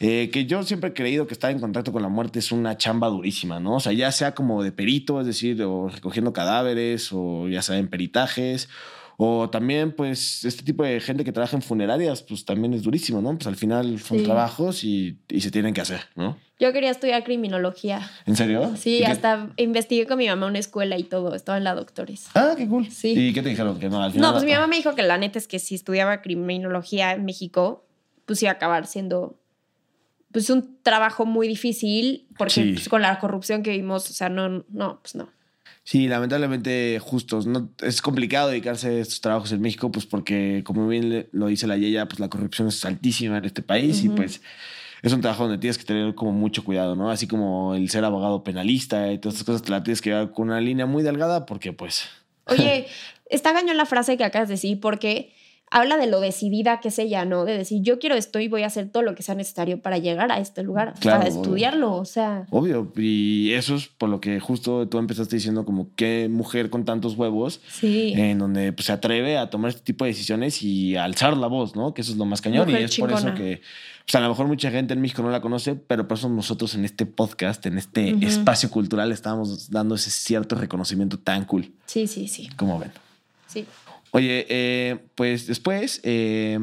Eh, 0.00 0.30
que 0.30 0.46
yo 0.46 0.62
siempre 0.62 0.90
he 0.90 0.92
creído 0.92 1.26
que 1.26 1.34
estar 1.34 1.50
en 1.50 1.58
contacto 1.58 1.92
con 1.92 2.02
la 2.02 2.08
muerte 2.08 2.38
es 2.38 2.52
una 2.52 2.76
chamba 2.76 3.08
durísima, 3.08 3.60
¿no? 3.60 3.76
O 3.76 3.80
sea, 3.80 3.92
ya 3.92 4.12
sea 4.12 4.34
como 4.34 4.62
de 4.62 4.72
perito, 4.72 5.20
es 5.20 5.26
decir, 5.26 5.62
o 5.62 5.88
recogiendo 5.88 6.32
cadáveres, 6.32 7.10
o 7.12 7.48
ya 7.48 7.62
sea 7.62 7.78
en 7.78 7.88
peritajes, 7.88 8.68
o 9.18 9.48
también, 9.48 9.92
pues, 9.92 10.44
este 10.44 10.62
tipo 10.62 10.84
de 10.84 11.00
gente 11.00 11.24
que 11.24 11.32
trabaja 11.32 11.56
en 11.56 11.62
funerarias, 11.62 12.22
pues 12.22 12.44
también 12.44 12.74
es 12.74 12.82
durísimo, 12.82 13.22
¿no? 13.22 13.34
Pues 13.34 13.46
al 13.46 13.56
final 13.56 13.98
son 13.98 14.22
trabajos 14.22 14.84
y, 14.84 15.18
y, 15.28 15.40
se 15.40 15.50
tienen 15.50 15.72
que 15.72 15.80
hacer, 15.80 16.00
¿no? 16.16 16.36
Yo 16.58 16.72
quería 16.74 16.90
estudiar 16.90 17.24
criminología. 17.24 18.10
¿En 18.26 18.36
serio? 18.36 18.76
Sí, 18.76 19.04
hasta 19.04 19.48
investigué 19.56 20.06
con 20.06 20.18
mi 20.18 20.26
mamá 20.26 20.46
una 20.46 20.58
escuela 20.58 20.98
y 20.98 21.04
todo. 21.04 21.34
Estaba 21.34 21.56
en 21.56 21.64
la 21.64 21.74
doctores. 21.74 22.28
Ah, 22.34 22.54
qué 22.56 22.68
cool. 22.68 22.90
Sí. 22.90 23.14
¿Y 23.16 23.32
qué 23.32 23.42
te 23.42 23.50
dijeron? 23.50 23.78
Que 23.78 23.88
no, 23.88 24.02
al 24.02 24.12
final. 24.12 24.28
No, 24.28 24.32
pues 24.32 24.44
mi 24.44 24.52
mamá 24.52 24.66
me 24.66 24.76
dijo 24.76 24.94
que 24.94 25.02
la 25.02 25.16
neta 25.16 25.38
es 25.38 25.48
que 25.48 25.58
si 25.58 25.74
estudiaba 25.74 26.20
criminología 26.20 27.12
en 27.12 27.24
México, 27.24 27.86
pues 28.26 28.42
iba 28.42 28.52
a 28.52 28.54
acabar 28.54 28.86
siendo 28.86 29.38
pues 30.36 30.50
un 30.50 30.82
trabajo 30.82 31.24
muy 31.24 31.48
difícil 31.48 32.26
porque 32.36 32.72
pues, 32.74 32.90
con 32.90 33.00
la 33.00 33.18
corrupción 33.18 33.62
que 33.62 33.70
vimos, 33.70 34.10
o 34.10 34.12
sea, 34.12 34.28
no, 34.28 34.66
no, 34.68 35.00
pues 35.00 35.14
no. 35.14 35.30
Sí, 35.82 36.08
lamentablemente, 36.08 36.98
justos. 37.00 37.46
No, 37.46 37.70
es 37.80 38.02
complicado 38.02 38.50
dedicarse 38.50 38.88
a 38.88 38.92
estos 39.00 39.22
trabajos 39.22 39.50
en 39.52 39.62
México, 39.62 39.90
pues 39.90 40.04
porque, 40.04 40.60
como 40.62 40.86
bien 40.88 41.26
lo 41.32 41.46
dice 41.46 41.66
la 41.66 41.78
Yeya, 41.78 42.04
pues 42.04 42.20
la 42.20 42.28
corrupción 42.28 42.68
es 42.68 42.84
altísima 42.84 43.38
en 43.38 43.46
este 43.46 43.62
país 43.62 44.04
y 44.04 44.10
pues 44.10 44.42
es 45.00 45.10
un 45.14 45.22
trabajo 45.22 45.44
donde 45.44 45.56
tienes 45.56 45.78
que 45.78 45.84
tener 45.84 46.14
como 46.14 46.32
mucho 46.32 46.64
cuidado, 46.64 46.96
¿no? 46.96 47.10
Así 47.10 47.26
como 47.26 47.74
el 47.74 47.88
ser 47.88 48.04
abogado 48.04 48.44
penalista 48.44 49.10
y 49.10 49.18
todas 49.18 49.36
estas 49.36 49.46
cosas 49.46 49.62
te 49.62 49.70
la 49.70 49.82
tienes 49.82 50.02
que 50.02 50.10
llevar 50.10 50.32
con 50.32 50.48
una 50.48 50.60
línea 50.60 50.84
muy 50.84 51.02
delgada 51.02 51.46
porque 51.46 51.72
pues... 51.72 52.10
Oye, 52.44 52.88
está 53.30 53.54
cañón 53.54 53.78
la 53.78 53.86
frase 53.86 54.18
que 54.18 54.24
acabas 54.24 54.48
de 54.48 54.56
decir 54.56 54.80
porque 54.80 55.32
habla 55.70 55.96
de 55.96 56.06
lo 56.06 56.20
decidida 56.20 56.80
que 56.80 56.88
es 56.88 56.98
ella, 56.98 57.24
¿no? 57.24 57.44
De 57.44 57.56
decir, 57.56 57.82
yo 57.82 57.98
quiero 57.98 58.14
esto 58.14 58.38
y 58.38 58.48
voy 58.48 58.62
a 58.62 58.66
hacer 58.66 58.88
todo 58.88 59.02
lo 59.02 59.14
que 59.14 59.22
sea 59.22 59.34
necesario 59.34 59.80
para 59.80 59.98
llegar 59.98 60.30
a 60.30 60.38
este 60.38 60.62
lugar, 60.62 60.94
para 61.02 61.26
estudiarlo, 61.26 61.94
o 61.94 62.04
sea. 62.04 62.46
Obvio, 62.50 62.92
y 62.96 63.52
eso 63.52 63.74
es 63.74 63.88
por 63.88 64.08
lo 64.08 64.20
que 64.20 64.38
justo 64.40 64.88
tú 64.88 64.98
empezaste 64.98 65.36
diciendo 65.36 65.64
como 65.64 65.88
qué 65.96 66.28
mujer 66.30 66.70
con 66.70 66.84
tantos 66.84 67.16
huevos, 67.16 67.60
sí. 67.68 68.14
en 68.16 68.38
donde 68.38 68.72
pues, 68.72 68.86
se 68.86 68.92
atreve 68.92 69.38
a 69.38 69.50
tomar 69.50 69.70
este 69.70 69.82
tipo 69.82 70.04
de 70.04 70.10
decisiones 70.10 70.62
y 70.62 70.96
a 70.96 71.04
alzar 71.04 71.36
la 71.36 71.48
voz, 71.48 71.74
¿no? 71.74 71.94
Que 71.94 72.02
eso 72.02 72.12
es 72.12 72.18
lo 72.18 72.24
más 72.24 72.40
cañón 72.40 72.70
y 72.70 72.74
es 72.74 72.96
por 72.96 73.12
eso 73.12 73.34
que 73.34 73.60
pues 74.06 74.14
a 74.14 74.20
lo 74.20 74.28
mejor 74.28 74.46
mucha 74.46 74.70
gente 74.70 74.94
en 74.94 75.00
México 75.00 75.20
no 75.22 75.30
la 75.30 75.40
conoce, 75.40 75.74
pero 75.74 76.06
por 76.06 76.16
eso 76.16 76.28
nosotros 76.28 76.76
en 76.76 76.84
este 76.84 77.06
podcast, 77.06 77.66
en 77.66 77.76
este 77.76 78.10
espacio 78.24 78.70
cultural, 78.70 79.10
estamos 79.10 79.68
dando 79.68 79.96
ese 79.96 80.10
cierto 80.10 80.54
reconocimiento 80.54 81.18
tan 81.18 81.44
cool. 81.44 81.72
Sí, 81.86 82.06
sí, 82.06 82.28
sí. 82.28 82.48
Como 82.56 82.78
ven. 82.78 82.92
Sí. 83.48 83.66
Oye, 84.12 84.46
eh, 84.48 84.98
pues 85.14 85.46
después, 85.46 86.00
eh, 86.04 86.58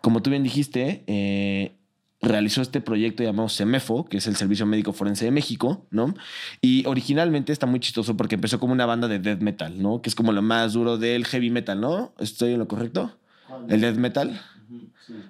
como 0.00 0.22
tú 0.22 0.30
bien 0.30 0.42
dijiste, 0.42 1.04
eh, 1.06 1.72
realizó 2.20 2.62
este 2.62 2.80
proyecto 2.80 3.22
llamado 3.22 3.48
CEMEFO, 3.48 4.06
que 4.06 4.18
es 4.18 4.26
el 4.26 4.36
Servicio 4.36 4.66
Médico 4.66 4.92
Forense 4.92 5.24
de 5.24 5.30
México, 5.30 5.86
¿no? 5.90 6.14
Y 6.60 6.86
originalmente 6.86 7.52
está 7.52 7.66
muy 7.66 7.80
chistoso 7.80 8.16
porque 8.16 8.34
empezó 8.34 8.58
como 8.58 8.72
una 8.72 8.86
banda 8.86 9.08
de 9.08 9.18
death 9.18 9.40
metal, 9.40 9.80
¿no? 9.80 10.02
Que 10.02 10.08
es 10.08 10.14
como 10.14 10.32
lo 10.32 10.42
más 10.42 10.72
duro 10.72 10.98
del 10.98 11.26
heavy 11.26 11.50
metal, 11.50 11.80
¿no? 11.80 12.12
¿Estoy 12.18 12.52
en 12.52 12.58
lo 12.58 12.68
correcto? 12.68 13.16
El 13.68 13.80
death 13.80 13.96
metal. 13.96 14.40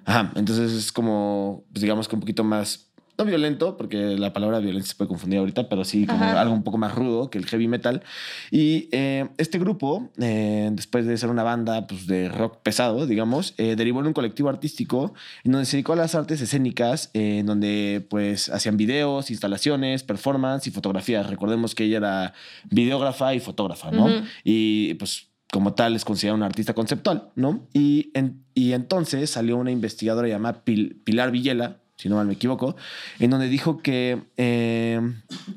Ajá, 0.05 0.31
entonces 0.35 0.73
es 0.73 0.91
como, 0.91 1.63
pues 1.71 1.81
digamos 1.81 2.07
que 2.07 2.15
un 2.15 2.21
poquito 2.21 2.43
más 2.43 2.88
no 3.19 3.25
violento, 3.25 3.77
porque 3.77 4.17
la 4.17 4.31
palabra 4.33 4.59
violencia 4.59 4.91
se 4.91 4.95
puede 4.95 5.09
confundir 5.09 5.39
ahorita, 5.39 5.67
pero 5.67 5.83
sí 5.83 6.07
como 6.07 6.23
algo 6.23 6.53
un 6.53 6.63
poco 6.63 6.77
más 6.77 6.95
rudo 6.95 7.29
que 7.29 7.37
el 7.37 7.45
heavy 7.45 7.67
metal. 7.67 8.01
Y 8.49 8.87
eh, 8.91 9.27
este 9.37 9.59
grupo, 9.59 10.09
eh, 10.19 10.69
después 10.71 11.05
de 11.05 11.17
ser 11.17 11.29
una 11.29 11.43
banda 11.43 11.85
pues, 11.85 12.07
de 12.07 12.29
rock 12.29 12.57
pesado, 12.63 13.05
digamos, 13.05 13.53
eh, 13.57 13.75
derivó 13.75 13.99
en 13.99 14.07
un 14.07 14.13
colectivo 14.13 14.49
artístico 14.49 15.13
en 15.43 15.51
donde 15.51 15.65
se 15.65 15.77
dedicó 15.77 15.93
a 15.93 15.97
las 15.97 16.15
artes 16.15 16.41
escénicas, 16.41 17.11
en 17.13 17.45
donde 17.45 18.05
pues 18.09 18.49
hacían 18.49 18.77
videos, 18.77 19.29
instalaciones, 19.29 20.03
performance 20.03 20.67
y 20.67 20.71
fotografías. 20.71 21.27
Recordemos 21.29 21.75
que 21.75 21.83
ella 21.83 21.97
era 21.97 22.33
videógrafa 22.69 23.33
y 23.33 23.39
fotógrafa, 23.39 23.91
¿no? 23.91 24.07
Y 24.43 24.93
pues 24.95 25.27
como 25.51 25.73
tal 25.73 25.95
es 25.95 26.05
considerada 26.05 26.37
una 26.37 26.45
artista 26.45 26.73
conceptual, 26.73 27.31
¿no? 27.35 27.67
Y, 27.73 28.11
y 28.53 28.73
entonces 28.73 29.31
salió 29.31 29.57
una 29.57 29.71
investigadora 29.71 30.27
llamada 30.27 30.63
Pilar 30.63 31.31
Villela, 31.31 31.79
si 31.99 32.07
no 32.07 32.15
mal 32.15 32.27
me 32.27 32.33
equivoco, 32.33 32.77
en 33.19 33.29
donde 33.29 33.49
dijo 33.49 33.79
que 33.79 34.23
eh, 34.37 35.01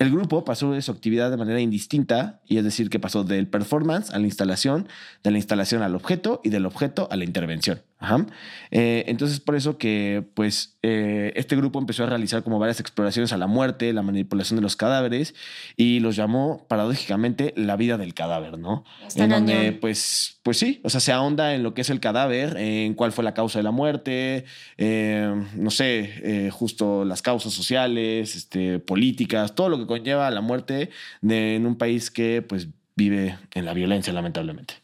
el 0.01 0.11
grupo 0.11 0.45
pasó 0.45 0.73
de 0.73 0.83
su 0.83 0.91
actividad 0.91 1.31
de 1.31 1.37
manera 1.37 1.61
indistinta, 1.61 2.41
y 2.49 2.57
es 2.59 2.65
decir, 2.65 2.91
que 2.91 2.99
pasó 2.99 3.23
del 3.23 3.47
performance 3.47 4.11
a 4.11 4.19
la 4.19 4.27
instalación, 4.27 4.89
de 5.23 5.31
la 5.31 5.39
instalación 5.39 5.83
al 5.83 5.95
objeto 5.95 6.41
y 6.43 6.49
del 6.49 6.67
objeto 6.67 7.07
a 7.13 7.17
la 7.17 7.23
intervención. 7.23 7.83
Ajá. 8.03 8.27
Eh, 8.73 9.05
entonces, 9.07 9.39
por 9.39 9.55
eso 9.55 9.79
que, 9.79 10.25
pues, 10.35 10.77
eh, 10.83 11.33
este 11.37 11.55
grupo 11.55 11.79
empezó 11.79 12.03
a 12.03 12.07
realizar 12.07 12.43
como 12.43 12.59
varias 12.59 12.81
exploraciones 12.81 13.33
a 13.33 13.37
la 13.37 13.47
muerte, 13.47 13.93
la 13.93 14.03
manipulación 14.03 14.57
de 14.57 14.63
los 14.63 14.75
cadáveres, 14.75 15.35
y 15.77 16.01
los 16.01 16.17
llamó, 16.17 16.67
paradójicamente, 16.69 17.55
la 17.57 17.77
vida 17.77 17.99
del 17.99 18.13
cadáver, 18.13 18.59
¿no? 18.59 18.85
en 19.15 19.31
donde, 19.31 19.73
pues, 19.73 20.41
pues 20.43 20.59
sí, 20.59 20.81
o 20.83 20.91
sea, 20.91 21.01
se 21.01 21.13
ahonda 21.13 21.55
en 21.55 21.63
lo 21.63 21.75
que 21.75 21.83
es 21.83 21.91
el 21.91 22.01
cadáver, 22.01 22.57
en 22.57 22.95
cuál 22.95 23.13
fue 23.13 23.23
la 23.23 23.35
causa 23.35 23.61
de 23.61 23.63
la 23.63 23.71
muerte, 23.71 24.47
eh, 24.79 25.33
no 25.55 25.71
sé, 25.71 26.51
justo 26.51 27.05
las 27.05 27.23
causas 27.23 27.53
sociales, 27.53 28.35
este, 28.35 28.81
políticas, 28.81 29.55
todo 29.55 29.69
lo 29.69 29.79
que 29.79 29.87
conlleva 29.87 30.29
la 30.31 30.41
muerte 30.41 30.91
de, 31.21 31.55
en 31.55 31.67
un 31.67 31.77
país 31.77 32.11
que, 32.11 32.43
pues, 32.43 32.69
vive 32.95 33.39
en 33.55 33.65
la 33.65 33.75
violencia, 33.75 34.13
lamentablemente. 34.13 34.75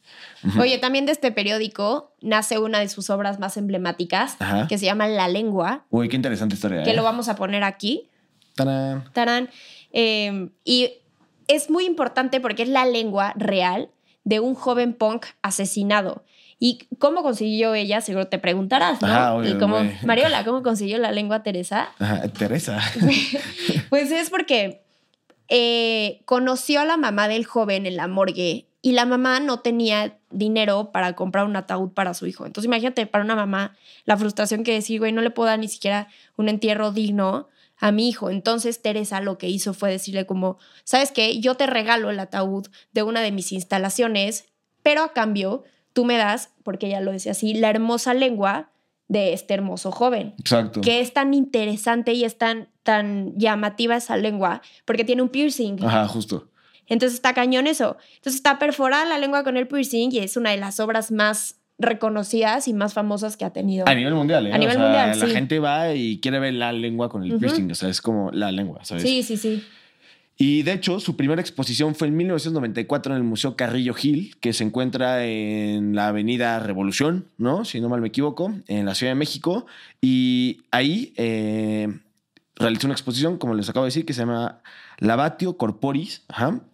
Oye, 0.58 0.78
también 0.78 1.06
de 1.06 1.12
este 1.12 1.32
periódico 1.32 2.12
nace 2.20 2.58
una 2.58 2.78
de 2.78 2.88
sus 2.88 3.10
obras 3.10 3.38
más 3.38 3.56
emblemáticas, 3.56 4.36
que 4.68 4.78
se 4.78 4.86
llama 4.86 5.08
La 5.08 5.28
Lengua. 5.28 5.84
Uy, 5.90 6.08
qué 6.08 6.16
interesante 6.16 6.54
historia. 6.54 6.82
Que 6.82 6.94
lo 6.94 7.02
¿eh? 7.02 7.04
vamos 7.04 7.28
a 7.28 7.36
poner 7.36 7.64
aquí. 7.64 8.08
Tarán. 8.54 9.04
Tarán. 9.12 9.50
Em, 9.92 10.50
y 10.64 10.92
es 11.48 11.70
muy 11.70 11.86
importante 11.86 12.40
porque 12.40 12.62
es 12.62 12.68
la 12.68 12.86
lengua 12.86 13.32
real 13.36 13.90
de 14.24 14.40
un 14.40 14.54
joven 14.54 14.92
punk 14.92 15.26
asesinado. 15.42 16.24
¿Y 16.60 16.88
cómo 16.98 17.22
consiguió 17.22 17.74
ella? 17.74 18.00
Seguro 18.00 18.26
te 18.26 18.38
preguntarás, 18.38 19.00
¿no? 19.00 19.48
y 19.48 19.54
como, 19.58 19.78
Mariola, 20.04 20.44
¿cómo 20.44 20.62
consiguió 20.62 20.98
la 20.98 21.12
lengua 21.12 21.42
Teresa? 21.44 21.90
Teresa. 22.36 22.80
pues 23.90 24.10
es 24.10 24.28
porque 24.28 24.82
eh, 25.48 26.20
conoció 26.24 26.80
a 26.80 26.84
la 26.84 26.96
mamá 26.96 27.28
del 27.28 27.44
joven 27.44 27.86
en 27.86 27.96
la 27.96 28.06
morgue 28.06 28.68
y 28.82 28.92
la 28.92 29.06
mamá 29.06 29.40
no 29.40 29.60
tenía 29.60 30.18
dinero 30.30 30.92
para 30.92 31.14
comprar 31.14 31.44
un 31.46 31.56
ataúd 31.56 31.90
para 31.90 32.14
su 32.14 32.26
hijo. 32.26 32.46
Entonces 32.46 32.66
imagínate 32.66 33.06
para 33.06 33.24
una 33.24 33.34
mamá 33.34 33.76
la 34.04 34.16
frustración 34.16 34.62
que 34.62 34.72
decir, 34.72 35.00
güey, 35.00 35.12
no 35.12 35.22
le 35.22 35.30
puedo 35.30 35.48
dar 35.48 35.58
ni 35.58 35.68
siquiera 35.68 36.08
un 36.36 36.48
entierro 36.48 36.92
digno 36.92 37.48
a 37.78 37.92
mi 37.92 38.08
hijo. 38.08 38.30
Entonces 38.30 38.82
Teresa 38.82 39.20
lo 39.20 39.38
que 39.38 39.48
hizo 39.48 39.74
fue 39.74 39.90
decirle 39.90 40.26
como, 40.26 40.58
¿sabes 40.84 41.12
qué? 41.12 41.40
Yo 41.40 41.56
te 41.56 41.66
regalo 41.66 42.10
el 42.10 42.20
ataúd 42.20 42.68
de 42.92 43.02
una 43.02 43.20
de 43.20 43.32
mis 43.32 43.52
instalaciones, 43.52 44.46
pero 44.82 45.02
a 45.02 45.12
cambio 45.12 45.64
tú 45.92 46.04
me 46.04 46.16
das, 46.16 46.50
porque 46.62 46.86
ella 46.86 47.00
lo 47.00 47.12
decía 47.12 47.32
así, 47.32 47.54
la 47.54 47.70
hermosa 47.70 48.14
lengua 48.14 48.70
de 49.08 49.32
este 49.32 49.54
hermoso 49.54 49.90
joven. 49.90 50.34
Exacto. 50.38 50.80
Que 50.80 51.00
es 51.00 51.12
tan 51.12 51.34
interesante 51.34 52.12
y 52.12 52.24
es 52.24 52.38
tan, 52.38 52.68
tan 52.88 53.34
llamativa 53.36 53.96
esa 53.96 54.16
lengua, 54.16 54.62
porque 54.86 55.04
tiene 55.04 55.20
un 55.20 55.28
piercing. 55.28 55.76
Ajá, 55.84 56.08
justo. 56.08 56.48
Entonces 56.86 57.16
está 57.16 57.34
cañón 57.34 57.66
eso. 57.66 57.98
Entonces 58.16 58.36
está 58.36 58.58
perforada 58.58 59.04
la 59.04 59.18
lengua 59.18 59.44
con 59.44 59.58
el 59.58 59.68
piercing 59.68 60.08
y 60.10 60.20
es 60.20 60.38
una 60.38 60.52
de 60.52 60.56
las 60.56 60.80
obras 60.80 61.12
más 61.12 61.56
reconocidas 61.78 62.66
y 62.66 62.72
más 62.72 62.94
famosas 62.94 63.36
que 63.36 63.44
ha 63.44 63.52
tenido. 63.52 63.86
A 63.86 63.94
nivel 63.94 64.14
mundial, 64.14 64.46
¿eh? 64.46 64.54
A 64.54 64.56
nivel 64.56 64.78
mundial, 64.78 65.20
La 65.20 65.26
gente 65.26 65.58
va 65.58 65.92
y 65.92 66.18
quiere 66.20 66.38
ver 66.38 66.54
la 66.54 66.72
lengua 66.72 67.10
con 67.10 67.24
el 67.24 67.38
piercing, 67.38 67.70
o 67.70 67.74
sea, 67.74 67.90
es 67.90 68.00
como 68.00 68.30
la 68.32 68.50
lengua, 68.52 68.82
¿sabes? 68.86 69.02
Sí, 69.02 69.22
sí, 69.22 69.36
sí. 69.36 69.62
Y 70.38 70.62
de 70.62 70.72
hecho, 70.72 70.98
su 70.98 71.14
primera 71.14 71.42
exposición 71.42 71.94
fue 71.94 72.08
en 72.08 72.16
1994 72.16 73.12
en 73.12 73.18
el 73.18 73.24
Museo 73.24 73.54
Carrillo 73.54 73.92
Gil, 73.92 74.34
que 74.40 74.54
se 74.54 74.64
encuentra 74.64 75.26
en 75.26 75.94
la 75.94 76.08
Avenida 76.08 76.58
Revolución, 76.58 77.26
¿no? 77.36 77.66
Si 77.66 77.82
no 77.82 77.90
mal 77.90 78.00
me 78.00 78.08
equivoco, 78.08 78.54
en 78.66 78.86
la 78.86 78.94
Ciudad 78.94 79.10
de 79.10 79.16
México. 79.16 79.66
Y 80.00 80.62
ahí 80.70 81.12
eh, 81.16 81.88
realizó 82.58 82.86
una 82.86 82.94
exposición, 82.94 83.38
como 83.38 83.54
les 83.54 83.68
acabo 83.68 83.84
de 83.84 83.88
decir, 83.88 84.04
que 84.04 84.12
se 84.12 84.20
llama 84.20 84.62
Lavatio 84.98 85.56
Corporis, 85.56 86.24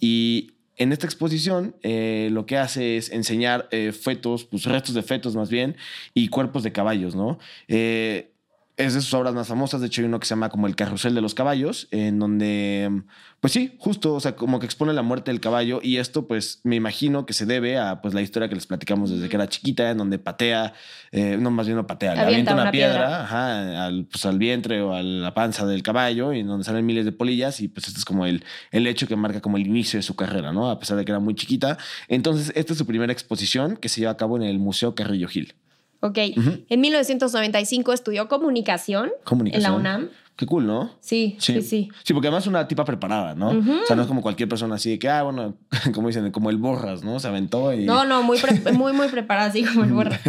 y 0.01 0.53
en 0.77 0.93
esta 0.93 1.07
exposición 1.07 1.77
eh, 1.83 2.29
lo 2.33 2.47
que 2.47 2.57
hace 2.57 2.97
es 2.97 3.11
enseñar 3.11 3.69
eh, 3.71 3.93
fetos, 3.93 4.45
pues 4.45 4.65
restos 4.65 4.95
de 4.95 5.03
fetos 5.03 5.37
más 5.37 5.51
bien, 5.51 5.77
y 6.15 6.29
cuerpos 6.29 6.63
de 6.63 6.73
caballos, 6.73 7.15
¿no? 7.15 7.39
Eh, 7.69 8.34
es 8.77 8.95
de 8.95 9.01
sus 9.01 9.15
obras 9.15 9.35
más 9.35 9.49
famosas. 9.49 9.81
De 9.81 9.87
hecho, 9.87 10.01
hay 10.01 10.07
uno 10.09 10.19
que 10.19 10.27
se 10.27 10.31
llama 10.31 10.49
como 10.49 10.67
El 10.67 10.75
Carrusel 10.75 11.15
de 11.15 11.21
los 11.21 11.35
Caballos, 11.35 11.87
en 11.93 12.19
donde, 12.19 13.03
pues 13.41 13.53
sí, 13.53 13.77
justo, 13.79 14.15
o 14.15 14.21
sea, 14.21 14.35
como 14.35 14.59
que 14.59 14.67
expone 14.67 14.93
la 14.93 15.03
muerte 15.03 15.31
del 15.31 15.41
caballo. 15.41 15.79
Y 15.83 15.99
esto, 15.99 16.27
pues, 16.27 16.61
me 16.65 16.75
imagino 16.75 17.25
que 17.25 17.35
se 17.35 17.47
debe 17.47 17.79
a 17.79 18.01
pues 18.03 18.15
la 18.15 18.23
historia 18.23 18.49
que 18.49 18.57
les 18.57 18.67
platicamos 18.67 19.11
desde 19.11 19.29
que 19.29 19.37
era 19.37 19.49
chiquita, 19.49 19.91
en 19.91 19.99
donde 19.99 20.19
patea, 20.19 20.73
eh, 21.13 21.37
no, 21.39 21.51
más 21.51 21.67
bien 21.67 21.77
no 21.77 21.87
patea, 21.87 22.15
le 22.15 22.23
Avienta 22.23 22.53
avienta 22.53 22.55
una, 22.55 22.63
una 22.63 22.71
piedra, 22.73 22.93
piedra. 22.95 23.23
ajá, 23.25 23.87
al, 23.87 24.07
pues, 24.07 24.27
al 24.27 24.39
vientre 24.39 24.83
o 24.83 24.93
a 24.93 25.03
la 25.03 25.35
panza 25.35 25.67
del 25.67 25.83
caballo, 25.83 26.33
y 26.33 26.41
en 26.41 26.49
donde 26.49 26.65
salen 26.65 26.85
miles 26.85 27.05
de 27.05 27.13
polillas. 27.13 27.61
Y 27.61 27.69
pues, 27.69 27.87
este 27.87 27.99
es 28.01 28.05
como 28.05 28.27
el, 28.27 28.45
el 28.73 28.87
hecho 28.89 29.07
que 29.07 29.15
marca 29.15 29.41
como 29.41 29.57
el 29.57 29.67
inicio 29.67 29.99
de 29.99 30.03
su 30.03 30.17
carrera, 30.17 30.53
¿no? 30.53 30.69
A 30.71 30.79
pesar 30.81 30.97
de 30.97 31.05
que 31.05 31.13
era 31.13 31.21
muy 31.21 31.35
chiquita. 31.37 31.79
Entonces, 32.09 32.53
esta 32.57 32.73
es 32.73 32.79
su 32.79 32.87
primera 32.87 33.13
exposición 33.13 33.77
que 33.77 33.89
se 33.89 34.01
lleva 34.01 34.13
a 34.13 34.17
cabo 34.17 34.37
en 34.37 34.43
el 34.43 34.59
Museo 34.59 34.95
Carrillo 34.97 35.29
Gil. 35.29 35.55
Ok. 36.05 36.19
Ujú. 36.37 36.65
En 36.69 36.81
1995 36.83 37.93
estudió 37.95 38.29
comunicación, 38.29 39.11
Comunicación. 39.25 39.65
en 39.65 39.73
la 39.73 39.77
UNAM. 39.79 40.11
Qué 40.37 40.47
cool, 40.47 40.67
¿no? 40.67 40.91
Sí, 41.01 41.37
sí, 41.39 41.63
sí. 41.63 41.89
Sí, 42.03 42.13
porque 42.13 42.27
además 42.27 42.43
es 42.43 42.49
una 42.49 42.67
tipa 42.67 42.85
preparada, 42.85 43.35
¿no? 43.37 43.51
O 43.51 43.87
sea, 43.87 43.95
no 43.95 44.03
es 44.03 44.09
como 44.09 44.21
cualquier 44.21 44.49
persona 44.49 44.75
así 44.75 44.91
de 44.91 44.99
que, 44.99 45.09
ah, 45.09 45.23
bueno, 45.23 45.55
como 45.95 46.09
dicen, 46.09 46.31
como 46.33 46.51
el 46.51 46.57
borras, 46.59 47.05
¿no? 47.05 47.21
Se 47.21 47.29
aventó 47.29 47.73
y. 47.73 47.85
No, 47.85 48.05
no, 48.05 48.23
muy, 48.23 48.39
muy, 48.75 48.93
muy 48.93 49.09
preparada, 49.09 49.49
así 49.49 49.65
como 49.65 49.85
el 49.85 49.93
borra. 49.93 50.21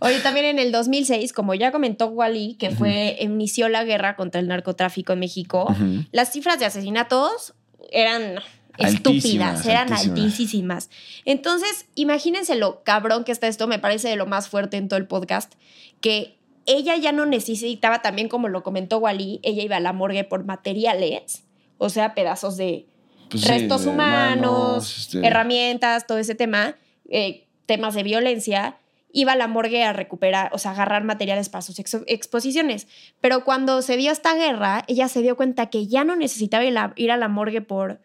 Oye, 0.00 0.18
también 0.20 0.46
en 0.46 0.58
el 0.58 0.72
2006, 0.72 1.32
como 1.32 1.54
ya 1.54 1.70
comentó 1.70 2.06
Wally, 2.06 2.54
que 2.54 2.70
fue, 2.70 3.16
inició 3.20 3.68
la 3.68 3.84
guerra 3.84 4.16
contra 4.16 4.40
el 4.40 4.48
narcotráfico 4.48 5.12
en 5.12 5.20
México, 5.20 5.72
las 6.10 6.32
cifras 6.32 6.58
de 6.58 6.64
asesinatos 6.64 7.54
eran 7.90 8.36
Altísimas, 8.78 8.94
estúpidas, 8.94 9.66
eran 9.66 9.92
altísimas. 9.92 10.30
altísimas. 10.30 10.90
Entonces, 11.24 11.86
imagínense 11.94 12.54
lo 12.54 12.82
cabrón 12.82 13.24
que 13.24 13.32
está 13.32 13.46
esto, 13.46 13.66
me 13.66 13.78
parece 13.78 14.08
de 14.08 14.16
lo 14.16 14.26
más 14.26 14.48
fuerte 14.48 14.76
en 14.76 14.88
todo 14.88 14.98
el 14.98 15.06
podcast, 15.06 15.54
que 16.00 16.36
ella 16.66 16.96
ya 16.96 17.12
no 17.12 17.26
necesitaba 17.26 18.02
también, 18.02 18.28
como 18.28 18.48
lo 18.48 18.62
comentó 18.62 18.98
Wally, 18.98 19.40
ella 19.42 19.62
iba 19.62 19.76
a 19.76 19.80
la 19.80 19.92
morgue 19.92 20.24
por 20.24 20.44
materiales, 20.44 21.44
o 21.78 21.88
sea, 21.88 22.14
pedazos 22.14 22.56
de 22.56 22.86
Pues 23.28 23.42
sí, 23.42 23.48
restos 23.48 23.84
de 23.84 23.90
humanos, 23.90 24.98
este, 24.98 25.26
herramientas, 25.26 26.06
todo 26.06 26.18
ese 26.18 26.34
tema, 26.34 26.76
eh, 27.08 27.46
temas 27.66 27.94
de 27.94 28.02
violencia, 28.02 28.76
iba 29.12 29.32
a 29.32 29.36
la 29.36 29.48
morgue 29.48 29.84
a 29.84 29.92
recuperar, 29.92 30.50
o 30.54 30.58
sea, 30.58 30.70
agarrar 30.70 31.04
materiales 31.04 31.48
para 31.48 31.62
sus 31.62 31.78
exposiciones. 31.78 32.88
Pero 33.20 33.44
cuando 33.44 33.82
se 33.82 33.96
dio 33.96 34.10
esta 34.10 34.34
guerra, 34.34 34.84
ella 34.88 35.08
se 35.08 35.20
dio 35.20 35.36
cuenta 35.36 35.66
que 35.66 35.86
ya 35.86 36.04
no 36.04 36.16
necesitaba 36.16 36.64
ir 36.64 36.78
a, 36.78 36.92
ir 36.96 37.10
a 37.12 37.16
la 37.16 37.28
morgue 37.28 37.60
por, 37.60 38.00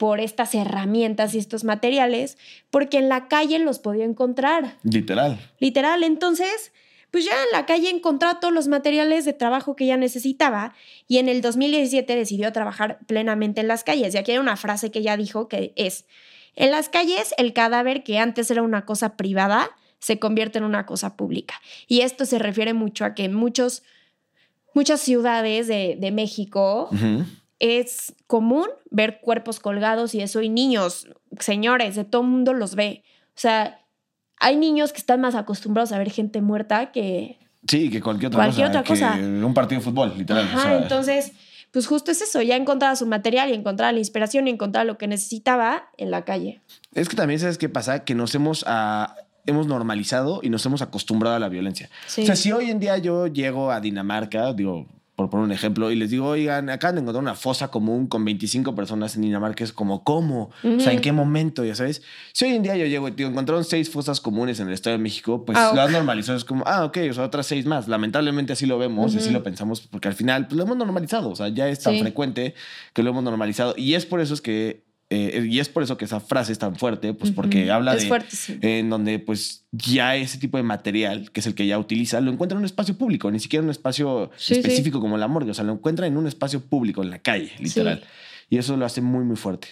por 0.00 0.18
estas 0.18 0.54
herramientas 0.54 1.34
y 1.34 1.38
estos 1.38 1.62
materiales, 1.62 2.38
porque 2.70 2.96
en 2.96 3.10
la 3.10 3.28
calle 3.28 3.58
los 3.58 3.80
podía 3.80 4.06
encontrar, 4.06 4.78
Literal. 4.82 5.38
literal. 5.58 6.04
Entonces, 6.04 6.72
pues 7.10 7.26
ya 7.26 7.32
en 7.32 7.52
la 7.52 7.66
calle 7.66 7.90
encontró 7.90 8.34
todos 8.38 8.54
los 8.54 8.66
materiales 8.66 9.26
de 9.26 9.34
trabajo 9.34 9.76
que 9.76 9.84
ella 9.84 9.98
necesitaba 9.98 10.72
y 11.06 11.18
en 11.18 11.28
el 11.28 11.42
2017 11.42 12.16
decidió 12.16 12.50
trabajar 12.50 13.00
plenamente 13.06 13.60
en 13.60 13.68
las 13.68 13.84
calles. 13.84 14.14
Y 14.14 14.16
aquí 14.16 14.32
hay 14.32 14.38
una 14.38 14.56
frase 14.56 14.90
que 14.90 15.00
ella 15.00 15.18
dijo 15.18 15.48
que 15.48 15.74
es, 15.76 16.06
en 16.56 16.70
las 16.70 16.88
calles 16.88 17.34
el 17.36 17.52
cadáver 17.52 18.02
que 18.02 18.18
antes 18.18 18.50
era 18.50 18.62
una 18.62 18.86
cosa 18.86 19.18
privada 19.18 19.68
se 19.98 20.18
convierte 20.18 20.56
en 20.56 20.64
una 20.64 20.86
cosa 20.86 21.14
pública. 21.14 21.60
Y 21.88 22.00
esto 22.00 22.24
se 22.24 22.38
refiere 22.38 22.72
mucho 22.72 23.04
a 23.04 23.14
que 23.14 23.24
en 23.24 23.34
muchos, 23.34 23.82
muchas 24.72 25.02
ciudades 25.02 25.66
de, 25.66 25.98
de 26.00 26.10
México. 26.10 26.88
Es 27.60 28.14
común 28.26 28.66
ver 28.90 29.20
cuerpos 29.20 29.60
colgados 29.60 30.14
y 30.14 30.22
eso, 30.22 30.40
y 30.40 30.48
niños, 30.48 31.06
señores, 31.38 31.94
de 31.94 32.04
todo 32.04 32.22
mundo 32.22 32.52
los 32.54 32.74
ve. 32.74 33.04
O 33.28 33.40
sea, 33.40 33.78
hay 34.40 34.56
niños 34.56 34.92
que 34.92 34.98
están 34.98 35.20
más 35.20 35.34
acostumbrados 35.34 35.92
a 35.92 35.98
ver 35.98 36.10
gente 36.10 36.40
muerta 36.40 36.90
que... 36.90 37.38
Sí, 37.68 37.90
que 37.90 38.00
cualquier 38.00 38.28
otra 38.28 38.38
Cualquier 38.44 38.68
cosa. 38.68 38.80
otra 38.80 38.88
cosa. 38.88 39.16
que 39.18 39.22
Un 39.22 39.54
partido 39.54 39.80
de 39.80 39.84
fútbol, 39.84 40.14
literal. 40.16 40.44
Ajá, 40.44 40.58
o 40.58 40.62
sea, 40.62 40.78
entonces, 40.78 41.32
pues 41.70 41.86
justo 41.86 42.10
es 42.10 42.22
eso, 42.22 42.40
ya 42.40 42.56
encontraba 42.56 42.96
su 42.96 43.06
material 43.06 43.50
y 43.50 43.54
encontraba 43.54 43.92
la 43.92 43.98
inspiración 43.98 44.48
y 44.48 44.50
encontraba 44.50 44.84
lo 44.84 44.96
que 44.96 45.06
necesitaba 45.06 45.90
en 45.98 46.10
la 46.10 46.24
calle. 46.24 46.62
Es 46.94 47.10
que 47.10 47.16
también, 47.16 47.38
¿sabes 47.38 47.58
qué 47.58 47.68
pasa? 47.68 48.04
Que 48.04 48.14
nos 48.14 48.34
hemos, 48.34 48.64
ah, 48.66 49.14
hemos 49.44 49.66
normalizado 49.66 50.40
y 50.42 50.48
nos 50.48 50.64
hemos 50.64 50.80
acostumbrado 50.80 51.36
a 51.36 51.38
la 51.38 51.50
violencia. 51.50 51.90
Sí. 52.06 52.22
O 52.22 52.26
sea, 52.26 52.36
si 52.36 52.50
hoy 52.50 52.70
en 52.70 52.80
día 52.80 52.96
yo 52.96 53.26
llego 53.26 53.70
a 53.70 53.80
Dinamarca, 53.80 54.54
digo, 54.54 54.86
por 55.20 55.28
poner 55.28 55.44
un 55.44 55.52
ejemplo, 55.52 55.90
y 55.90 55.96
les 55.96 56.08
digo, 56.10 56.26
oigan, 56.28 56.70
acaban 56.70 56.94
de 56.94 57.02
encontrar 57.02 57.22
una 57.22 57.34
fosa 57.34 57.68
común 57.68 58.06
con 58.06 58.24
25 58.24 58.74
personas 58.74 59.16
en 59.16 59.22
Dinamarca, 59.22 59.62
es 59.64 59.72
como, 59.74 60.02
¿cómo? 60.02 60.50
O 60.64 60.80
sea, 60.80 60.92
¿en 60.92 61.00
qué 61.00 61.12
momento? 61.12 61.62
Ya 61.64 61.74
sabes. 61.74 62.02
Si 62.32 62.46
hoy 62.46 62.52
en 62.54 62.62
día 62.62 62.74
yo 62.76 62.86
llego 62.86 63.08
y 63.08 63.10
digo, 63.10 63.28
encontraron 63.28 63.64
seis 63.64 63.90
fosas 63.90 64.20
comunes 64.20 64.58
en 64.60 64.68
el 64.68 64.72
Estado 64.74 64.96
de 64.96 65.02
México, 65.02 65.44
pues 65.44 65.58
Ah, 65.58 65.72
lo 65.74 65.82
han 65.82 65.92
normalizado. 65.92 66.38
Es 66.38 66.44
como, 66.46 66.64
ah, 66.66 66.84
ok, 66.86 66.96
o 67.10 67.12
sea, 67.12 67.24
otras 67.24 67.46
seis 67.46 67.66
más. 67.66 67.86
Lamentablemente 67.88 68.54
así 68.54 68.64
lo 68.64 68.78
vemos 68.78 69.12
y 69.14 69.18
así 69.18 69.26
Ujú. 69.26 69.34
lo 69.34 69.42
pensamos, 69.42 69.82
porque 69.82 70.08
al 70.08 70.14
final, 70.14 70.46
pues 70.46 70.56
lo 70.56 70.62
hemos 70.64 70.76
normalizado. 70.78 71.28
O 71.30 71.36
sea, 71.36 71.48
ya 71.48 71.68
es 71.68 71.80
tan 71.80 71.92
Sí. 71.94 72.00
frecuente 72.00 72.54
que 72.94 73.02
lo 73.02 73.10
hemos 73.10 73.22
normalizado. 73.22 73.74
Y 73.76 73.94
es 73.94 74.06
por 74.06 74.20
eso 74.20 74.32
es 74.34 74.40
que. 74.40 74.88
Eh, 75.10 75.46
y 75.50 75.58
es 75.58 75.68
por 75.68 75.82
eso 75.82 75.96
que 75.98 76.04
esa 76.04 76.20
frase 76.20 76.52
es 76.52 76.58
tan 76.58 76.76
fuerte, 76.76 77.12
pues 77.14 77.32
porque 77.32 77.70
habla 77.70 77.94
Es 77.94 78.02
de 78.02 78.08
fuertísimo. 78.08 78.58
en 78.62 78.88
donde 78.90 79.18
pues 79.18 79.64
ya 79.72 80.14
ese 80.16 80.38
tipo 80.38 80.56
de 80.56 80.62
material, 80.62 81.30
que 81.32 81.40
es 81.40 81.46
el 81.46 81.54
que 81.54 81.66
ya 81.66 81.78
utiliza, 81.78 82.20
lo 82.20 82.30
encuentra 82.30 82.54
en 82.56 82.60
un 82.60 82.64
espacio 82.66 82.96
público, 82.96 83.30
ni 83.30 83.40
siquiera 83.40 83.60
en 83.62 83.66
un 83.66 83.70
espacio 83.72 84.30
Sí, 84.36 84.54
sí. 84.54 84.60
específico 84.60 85.00
como 85.00 85.18
la 85.18 85.26
morgue, 85.28 85.50
o 85.50 85.54
sea, 85.54 85.64
lo 85.64 85.72
encuentra 85.72 86.06
en 86.06 86.16
un 86.16 86.26
espacio 86.26 86.60
público, 86.60 87.02
en 87.02 87.10
la 87.10 87.18
calle, 87.18 87.52
literal. 87.58 87.98
Sí. 88.00 88.06
Y 88.50 88.58
eso 88.58 88.76
lo 88.76 88.84
hace 88.86 89.00
muy, 89.00 89.24
muy 89.24 89.36
fuerte. 89.36 89.68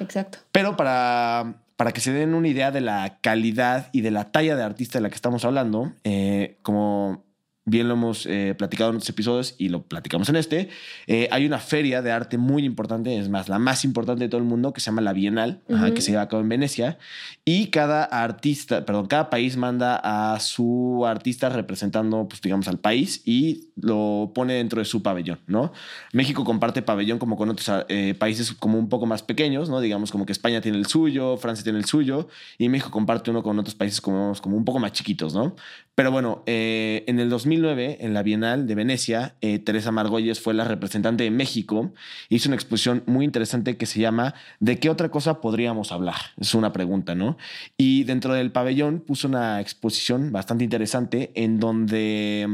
Exacto. 0.00 0.38
Pero 0.52 0.76
para, 0.76 1.54
para 1.76 1.92
que 1.92 2.00
se 2.00 2.12
den 2.12 2.34
una 2.34 2.48
idea 2.48 2.70
de 2.70 2.80
la 2.80 3.18
calidad 3.20 3.88
y 3.92 4.00
de 4.02 4.10
la 4.10 4.30
talla 4.30 4.56
de 4.56 4.62
artista 4.62 4.98
de 4.98 5.02
la 5.02 5.08
que 5.10 5.16
estamos 5.16 5.44
hablando, 5.44 5.92
eh, 6.04 6.56
como 6.62 7.24
bien 7.70 7.88
lo 7.88 7.94
hemos 7.94 8.26
eh, 8.26 8.54
platicado 8.58 8.90
en 8.90 8.96
otros 8.96 9.08
episodios 9.08 9.54
y 9.58 9.68
lo 9.68 9.82
platicamos 9.82 10.28
en 10.28 10.36
este, 10.36 10.68
eh, 11.06 11.28
hay 11.30 11.46
una 11.46 11.58
feria 11.58 12.02
de 12.02 12.10
arte 12.10 12.36
muy 12.36 12.64
importante, 12.64 13.16
es 13.16 13.28
más, 13.28 13.48
la 13.48 13.58
más 13.58 13.84
importante 13.84 14.24
de 14.24 14.28
todo 14.28 14.40
el 14.40 14.46
mundo, 14.46 14.72
que 14.72 14.80
se 14.80 14.86
llama 14.86 15.02
la 15.02 15.12
Bienal, 15.12 15.60
ajá, 15.72 15.86
Ujú. 15.86 15.94
que 15.94 16.00
se 16.00 16.10
lleva 16.10 16.22
a 16.22 16.28
cabo 16.28 16.42
en 16.42 16.48
Venecia, 16.48 16.98
y 17.44 17.68
cada 17.68 18.04
artista, 18.04 18.84
perdón, 18.84 19.06
cada 19.06 19.30
país 19.30 19.56
manda 19.56 20.00
a 20.02 20.38
su 20.40 21.04
artista 21.06 21.48
representando, 21.48 22.28
pues 22.28 22.40
digamos, 22.42 22.68
al 22.68 22.78
país 22.78 23.22
y 23.24 23.68
lo 23.76 24.32
pone 24.34 24.54
dentro 24.54 24.80
de 24.80 24.84
su 24.84 25.02
pabellón, 25.02 25.38
¿no? 25.46 25.72
México 26.12 26.44
comparte 26.44 26.82
pabellón 26.82 27.18
como 27.18 27.36
con 27.36 27.48
otros 27.48 27.84
eh, 27.88 28.14
países 28.18 28.52
como 28.52 28.78
un 28.78 28.88
poco 28.88 29.06
más 29.06 29.22
pequeños, 29.22 29.70
¿no? 29.70 29.80
Digamos 29.80 30.10
como 30.10 30.26
que 30.26 30.32
España 30.32 30.60
tiene 30.60 30.78
el 30.78 30.86
suyo, 30.86 31.36
Francia 31.36 31.62
tiene 31.62 31.78
el 31.78 31.84
suyo, 31.84 32.28
y 32.58 32.68
México 32.68 32.90
comparte 32.90 33.30
uno 33.30 33.42
con 33.42 33.58
otros 33.58 33.74
países 33.74 34.00
como, 34.00 34.32
como 34.42 34.56
un 34.56 34.64
poco 34.64 34.78
más 34.78 34.92
chiquitos, 34.92 35.34
¿no? 35.34 35.54
Pero 35.94 36.10
bueno, 36.10 36.42
eh, 36.46 37.04
en 37.06 37.20
el 37.20 37.28
2009, 37.60 37.98
en 38.00 38.14
la 38.14 38.22
Bienal 38.22 38.66
de 38.66 38.74
Venecia, 38.74 39.34
eh, 39.40 39.58
Teresa 39.58 39.92
Margolles 39.92 40.40
fue 40.40 40.54
la 40.54 40.64
representante 40.64 41.24
de 41.24 41.30
México. 41.30 41.92
Hizo 42.28 42.48
una 42.48 42.56
exposición 42.56 43.02
muy 43.06 43.24
interesante 43.24 43.76
que 43.76 43.86
se 43.86 44.00
llama 44.00 44.34
¿De 44.60 44.78
qué 44.78 44.90
otra 44.90 45.10
cosa 45.10 45.40
podríamos 45.40 45.92
hablar? 45.92 46.16
Es 46.40 46.54
una 46.54 46.72
pregunta, 46.72 47.14
¿no? 47.14 47.36
Y 47.76 48.04
dentro 48.04 48.34
del 48.34 48.52
pabellón 48.52 49.00
puso 49.00 49.28
una 49.28 49.60
exposición 49.60 50.32
bastante 50.32 50.64
interesante 50.64 51.30
en 51.34 51.60
donde, 51.60 52.48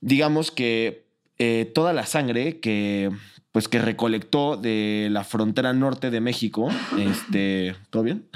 digamos 0.00 0.50
que 0.50 1.04
eh, 1.38 1.70
toda 1.74 1.92
la 1.92 2.06
sangre 2.06 2.60
que 2.60 3.10
pues 3.52 3.68
que 3.68 3.78
recolectó 3.78 4.56
de 4.56 5.06
la 5.12 5.22
frontera 5.22 5.72
norte 5.72 6.10
de 6.10 6.20
México, 6.20 6.68
este, 6.98 7.76
¿todo 7.90 8.02
bien? 8.02 8.26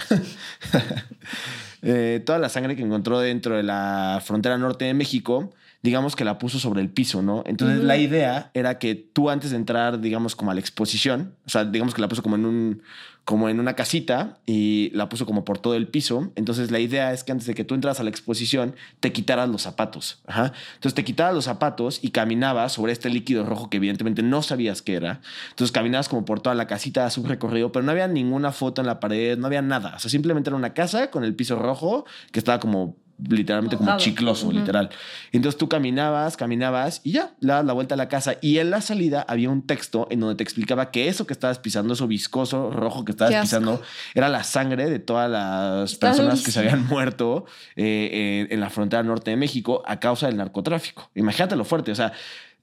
Eh, 1.80 2.20
toda 2.26 2.40
la 2.40 2.48
sangre 2.48 2.74
que 2.74 2.82
encontró 2.82 3.20
dentro 3.20 3.56
de 3.56 3.62
la 3.62 4.20
frontera 4.24 4.58
norte 4.58 4.84
de 4.84 4.94
México, 4.94 5.52
digamos 5.82 6.16
que 6.16 6.24
la 6.24 6.38
puso 6.38 6.58
sobre 6.58 6.80
el 6.80 6.90
piso, 6.90 7.22
¿no? 7.22 7.44
Entonces 7.46 7.82
la 7.84 7.96
idea 7.96 8.50
era 8.54 8.78
que 8.78 8.94
tú 8.94 9.30
antes 9.30 9.50
de 9.50 9.56
entrar, 9.56 10.00
digamos, 10.00 10.34
como 10.34 10.50
a 10.50 10.54
la 10.54 10.60
exposición, 10.60 11.34
o 11.46 11.50
sea, 11.50 11.64
digamos 11.64 11.94
que 11.94 12.00
la 12.00 12.08
puso 12.08 12.22
como 12.22 12.34
en 12.34 12.46
un, 12.46 12.82
como 13.24 13.48
en 13.48 13.60
una 13.60 13.74
casita 13.74 14.38
y 14.46 14.90
la 14.94 15.08
puso 15.08 15.26
como 15.26 15.44
por 15.44 15.58
todo 15.58 15.74
el 15.74 15.86
piso. 15.86 16.32
Entonces 16.34 16.70
la 16.70 16.80
idea 16.80 17.12
es 17.12 17.24
que 17.24 17.32
antes 17.32 17.46
de 17.46 17.54
que 17.54 17.62
tú 17.62 17.74
entras 17.74 18.00
a 18.00 18.02
la 18.02 18.10
exposición, 18.10 18.74
te 19.00 19.12
quitaras 19.12 19.48
los 19.50 19.62
zapatos. 19.62 20.22
Ajá. 20.26 20.52
Entonces 20.76 20.94
te 20.94 21.04
quitabas 21.04 21.34
los 21.34 21.44
zapatos 21.44 22.00
y 22.02 22.10
caminabas 22.10 22.72
sobre 22.72 22.92
este 22.92 23.10
líquido 23.10 23.44
rojo 23.44 23.70
que 23.70 23.76
evidentemente 23.76 24.22
no 24.22 24.42
sabías 24.42 24.82
qué 24.82 24.94
era. 24.94 25.20
Entonces 25.50 25.72
caminabas 25.72 26.08
como 26.08 26.24
por 26.24 26.40
toda 26.40 26.56
la 26.56 26.66
casita, 26.66 27.04
haz 27.04 27.18
un 27.18 27.26
recorrido, 27.26 27.70
pero 27.70 27.84
no 27.84 27.92
había 27.92 28.08
ninguna 28.08 28.50
foto 28.50 28.80
en 28.80 28.86
la 28.86 28.98
pared, 28.98 29.38
no 29.38 29.46
había 29.46 29.62
nada. 29.62 29.94
O 29.96 29.98
sea, 30.00 30.10
simplemente 30.10 30.50
era 30.50 30.56
una 30.56 30.74
casa 30.74 31.10
con 31.10 31.22
el 31.22 31.36
piso 31.36 31.56
rojo 31.56 32.06
que 32.32 32.38
estaba 32.38 32.58
como 32.58 32.96
literalmente 33.28 33.76
como 33.76 33.86
Mojado. 33.86 34.04
chicloso, 34.04 34.46
Ujú. 34.46 34.58
literal. 34.58 34.90
Entonces 35.32 35.58
tú 35.58 35.68
caminabas, 35.68 36.36
caminabas 36.36 37.00
y 37.04 37.12
ya, 37.12 37.34
le 37.40 37.48
dabas 37.48 37.64
la 37.66 37.72
vuelta 37.72 37.94
a 37.94 37.98
la 37.98 38.08
casa. 38.08 38.36
Y 38.40 38.58
en 38.58 38.70
la 38.70 38.80
salida 38.80 39.24
había 39.28 39.50
un 39.50 39.66
texto 39.66 40.06
en 40.10 40.20
donde 40.20 40.36
te 40.36 40.44
explicaba 40.44 40.90
que 40.90 41.08
eso 41.08 41.26
que 41.26 41.32
estabas 41.32 41.58
pisando, 41.58 41.94
eso 41.94 42.06
viscoso 42.06 42.70
rojo 42.70 43.04
que 43.04 43.12
estabas 43.12 43.34
pisando, 43.40 43.82
era 44.14 44.28
la 44.28 44.44
sangre 44.44 44.88
de 44.88 44.98
todas 45.00 45.30
las 45.30 45.94
personas 45.96 46.42
que 46.42 46.50
se 46.52 46.60
habían 46.60 46.86
muerto 46.86 47.46
eh, 47.76 48.10
eh, 48.12 48.46
en 48.50 48.60
la 48.60 48.70
frontera 48.70 49.02
norte 49.02 49.30
de 49.32 49.36
México 49.36 49.82
a 49.86 49.98
causa 49.98 50.26
del 50.26 50.36
narcotráfico. 50.36 51.10
Imagínate 51.14 51.56
lo 51.56 51.64
fuerte, 51.64 51.90
o 51.92 51.94
sea, 51.94 52.12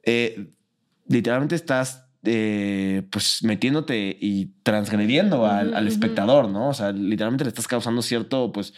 eh, 0.04 0.48
literalmente 1.08 1.56
estás 1.56 2.04
eh, 2.24 3.04
pues 3.12 3.44
metiéndote 3.44 4.18
y 4.20 4.48
transgrediendo 4.64 5.46
al, 5.46 5.76
al 5.76 5.88
espectador, 5.88 6.50
¿no? 6.50 6.70
O 6.70 6.74
sea, 6.74 6.92
literalmente 6.92 7.44
le 7.44 7.50
estás 7.50 7.68
causando 7.68 8.02
cierto, 8.02 8.52
pues, 8.52 8.74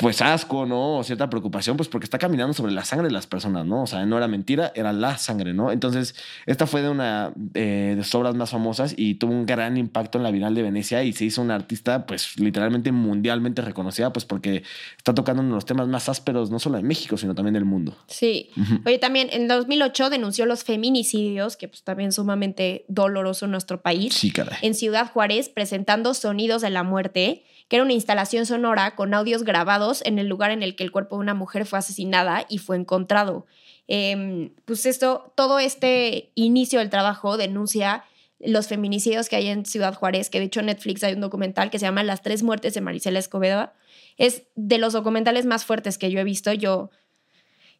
pues 0.00 0.20
asco, 0.22 0.66
¿no? 0.66 0.98
O 0.98 1.04
cierta 1.04 1.30
preocupación, 1.30 1.76
pues 1.76 1.88
porque 1.88 2.04
está 2.04 2.18
caminando 2.18 2.52
sobre 2.52 2.72
la 2.72 2.84
sangre 2.84 3.06
de 3.06 3.12
las 3.12 3.28
personas, 3.28 3.64
¿no? 3.64 3.84
O 3.84 3.86
sea, 3.86 4.04
no 4.04 4.16
era 4.16 4.26
mentira, 4.26 4.72
era 4.74 4.92
la 4.92 5.16
sangre, 5.18 5.54
¿no? 5.54 5.70
Entonces, 5.70 6.16
esta 6.46 6.66
fue 6.66 6.82
de 6.82 6.88
una 6.88 7.32
eh, 7.54 7.94
de 7.96 8.02
sus 8.02 8.16
obras 8.16 8.34
más 8.34 8.50
famosas 8.50 8.94
y 8.96 9.14
tuvo 9.14 9.32
un 9.32 9.46
gran 9.46 9.76
impacto 9.76 10.18
en 10.18 10.24
la 10.24 10.32
Bienal 10.32 10.56
de 10.56 10.62
Venecia 10.62 11.04
y 11.04 11.12
se 11.12 11.24
hizo 11.26 11.42
una 11.42 11.54
artista, 11.54 12.06
pues, 12.06 12.40
literalmente 12.40 12.90
mundialmente 12.90 13.62
reconocida, 13.62 14.12
pues 14.12 14.24
porque 14.24 14.64
está 14.96 15.14
tocando 15.14 15.42
uno 15.42 15.50
de 15.50 15.56
los 15.58 15.64
temas 15.64 15.86
más 15.86 16.08
ásperos, 16.08 16.50
no 16.50 16.58
solo 16.58 16.76
de 16.76 16.82
México, 16.82 17.16
sino 17.16 17.36
también 17.36 17.54
del 17.54 17.64
mundo. 17.64 17.96
Sí. 18.08 18.50
Oye, 18.84 18.98
también 18.98 19.28
en 19.30 19.46
2008 19.46 20.10
denunció 20.10 20.44
los 20.44 20.64
feminicidios, 20.64 21.56
que 21.56 21.68
pues 21.68 21.84
también 21.84 22.10
sumamente 22.10 22.84
doloroso 22.88 23.44
en 23.44 23.52
nuestro 23.52 23.80
país. 23.80 24.14
Sí, 24.14 24.32
caray. 24.32 24.58
En 24.62 24.74
Ciudad 24.74 25.12
Juárez, 25.12 25.48
presentando 25.48 26.14
Sonidos 26.14 26.62
de 26.62 26.70
la 26.70 26.82
Muerte 26.82 27.44
que 27.74 27.78
era 27.78 27.84
una 27.84 27.94
instalación 27.94 28.46
sonora 28.46 28.94
con 28.94 29.14
audios 29.14 29.42
grabados 29.42 30.00
en 30.04 30.20
el 30.20 30.28
lugar 30.28 30.52
en 30.52 30.62
el 30.62 30.76
que 30.76 30.84
el 30.84 30.92
cuerpo 30.92 31.16
de 31.16 31.22
una 31.22 31.34
mujer 31.34 31.66
fue 31.66 31.80
asesinada 31.80 32.46
y 32.48 32.58
fue 32.58 32.76
encontrado. 32.76 33.46
Eh, 33.88 34.52
pues 34.64 34.86
esto, 34.86 35.32
todo 35.34 35.58
este 35.58 36.30
inicio 36.36 36.78
del 36.78 36.88
trabajo 36.88 37.36
denuncia 37.36 38.04
los 38.38 38.68
feminicidios 38.68 39.28
que 39.28 39.34
hay 39.34 39.48
en 39.48 39.66
Ciudad 39.66 39.92
Juárez, 39.92 40.30
que 40.30 40.38
de 40.38 40.44
hecho 40.44 40.60
en 40.60 40.66
Netflix 40.66 41.02
hay 41.02 41.14
un 41.14 41.20
documental 41.20 41.70
que 41.70 41.80
se 41.80 41.86
llama 41.86 42.04
Las 42.04 42.22
tres 42.22 42.44
muertes 42.44 42.74
de 42.74 42.80
Marisela 42.80 43.18
Escobedo. 43.18 43.72
Es 44.18 44.44
de 44.54 44.78
los 44.78 44.92
documentales 44.92 45.44
más 45.44 45.64
fuertes 45.64 45.98
que 45.98 46.12
yo 46.12 46.20
he 46.20 46.24
visto. 46.24 46.52
Yo 46.52 46.90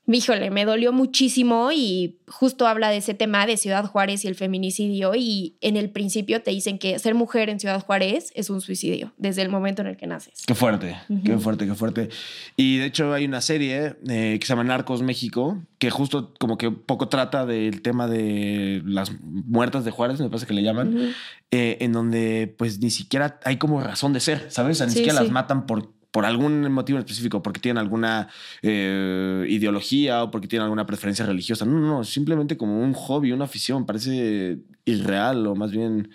híjole, 0.07 0.51
me 0.51 0.65
dolió 0.67 0.93
muchísimo 0.93 1.71
y 1.73 2.19
justo 2.29 2.67
habla 2.67 2.91
de 2.91 2.99
ese 2.99 3.15
tema 3.15 3.47
de 3.47 3.57
Ciudad 3.57 3.87
Juárez 3.87 4.25
y 4.25 4.29
el 4.29 4.35
feminicidio 4.35 5.15
y 5.15 5.57
en 5.63 5.77
el 5.77 5.89
principio 5.91 6.43
te 6.43 6.51
dicen 6.51 6.79
que 6.79 6.99
ser 6.99 7.15
mujer 7.15 7.49
en 7.49 7.59
Ciudad 7.59 7.81
Juárez 7.83 8.31
es 8.35 8.51
un 8.51 8.61
suicidio 8.61 9.13
desde 9.17 9.43
el 9.43 9.49
momento 9.49 9.81
en 9.83 9.89
el 9.89 9.97
que 9.97 10.07
naces. 10.07 10.43
Qué 10.47 10.55
fuerte, 10.55 10.97
qué 11.25 11.39
fuerte, 11.39 11.67
qué 11.67 11.75
fuerte. 11.75 12.09
Y 12.57 12.79
de 12.79 12.87
hecho 12.87 13.13
hay 13.15 13.25
una 13.25 13.41
serie 13.41 13.97
eh, 14.09 14.37
que 14.39 14.47
se 14.47 14.53
llama 14.53 14.65
Narcos 14.65 15.03
México 15.03 15.63
que 15.79 15.91
justo 15.91 16.33
como 16.39 16.59
que 16.59 16.71
poco 16.71 17.09
trata 17.09 17.47
del 17.47 17.83
tema 17.83 18.07
de 18.07 18.83
las 18.85 19.13
muertas 19.23 19.85
de 19.85 19.91
Juárez, 19.91 20.21
me 20.21 20.29
parece 20.29 20.47
que 20.47 20.55
le 20.55 20.63
llaman, 20.63 21.15
eh, 21.51 21.79
en 21.81 21.93
donde 21.93 22.55
pues 22.59 22.79
ni 22.81 22.91
siquiera 22.91 23.39
hay 23.45 23.57
como 23.59 23.81
razón 23.81 24.13
de 24.13 24.21
ser, 24.21 24.51
¿sabes? 24.51 24.77
O 24.77 24.79
sea, 24.79 24.87
ni 24.87 24.93
Sí, 24.93 24.99
siquiera 24.99 25.19
sí. 25.19 25.25
las 25.25 25.33
matan 25.33 25.67
por 25.67 25.93
por 26.15 26.25
algún 26.27 26.71
motivo 26.71 27.01
específico, 27.01 27.43
porque 27.43 27.59
tienen 27.59 27.79
alguna 27.79 28.29
eh, 28.63 29.45
ideología 29.49 30.23
o 30.23 30.31
porque 30.31 30.47
tienen 30.47 30.63
alguna 30.63 30.87
preferencia 30.87 31.27
religiosa. 31.27 31.65
No, 31.65 31.73
no, 31.73 31.89
no, 31.89 32.05
simplemente 32.05 32.57
como 32.57 32.81
un 32.81 32.93
hobby, 32.93 33.33
una 33.33 33.47
afición. 33.47 33.85
Parece 33.85 34.59
irreal 34.85 35.45
o 35.49 35.57
más 35.57 35.73
bien... 35.73 36.11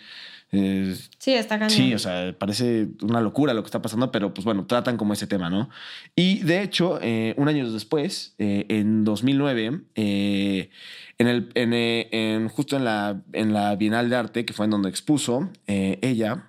eh, 0.54 0.96
Sí, 1.18 1.34
está 1.34 1.60
cañón. 1.60 1.72
Sí, 1.72 1.94
o 1.94 2.00
sea, 2.00 2.34
parece 2.40 2.88
una 3.02 3.20
locura 3.20 3.54
lo 3.54 3.62
que 3.62 3.66
está 3.68 3.82
pasando, 3.82 4.10
pero 4.10 4.34
pues 4.34 4.46
bueno, 4.46 4.66
tratan 4.66 4.96
como 4.96 5.12
ese 5.12 5.28
tema, 5.28 5.50
¿no? 5.50 5.70
Y 6.16 6.40
de 6.44 6.62
hecho, 6.64 6.98
eh, 7.02 7.34
un 7.36 7.50
año 7.50 7.70
después, 7.70 8.36
eh, 8.38 8.68
en 8.70 9.04
2009, 9.04 9.82
eh, 9.96 10.70
en 11.18 11.28
el, 11.28 11.50
en, 11.56 11.74
en- 11.74 12.48
justo 12.48 12.78
en 12.78 12.86
la, 12.86 13.22
en 13.34 13.52
la 13.52 13.76
Bienal 13.76 14.10
de 14.10 14.16
Arte, 14.16 14.46
que 14.46 14.54
fue 14.54 14.64
en 14.64 14.72
donde 14.72 14.88
expuso, 14.88 15.50
ella, 15.68 16.46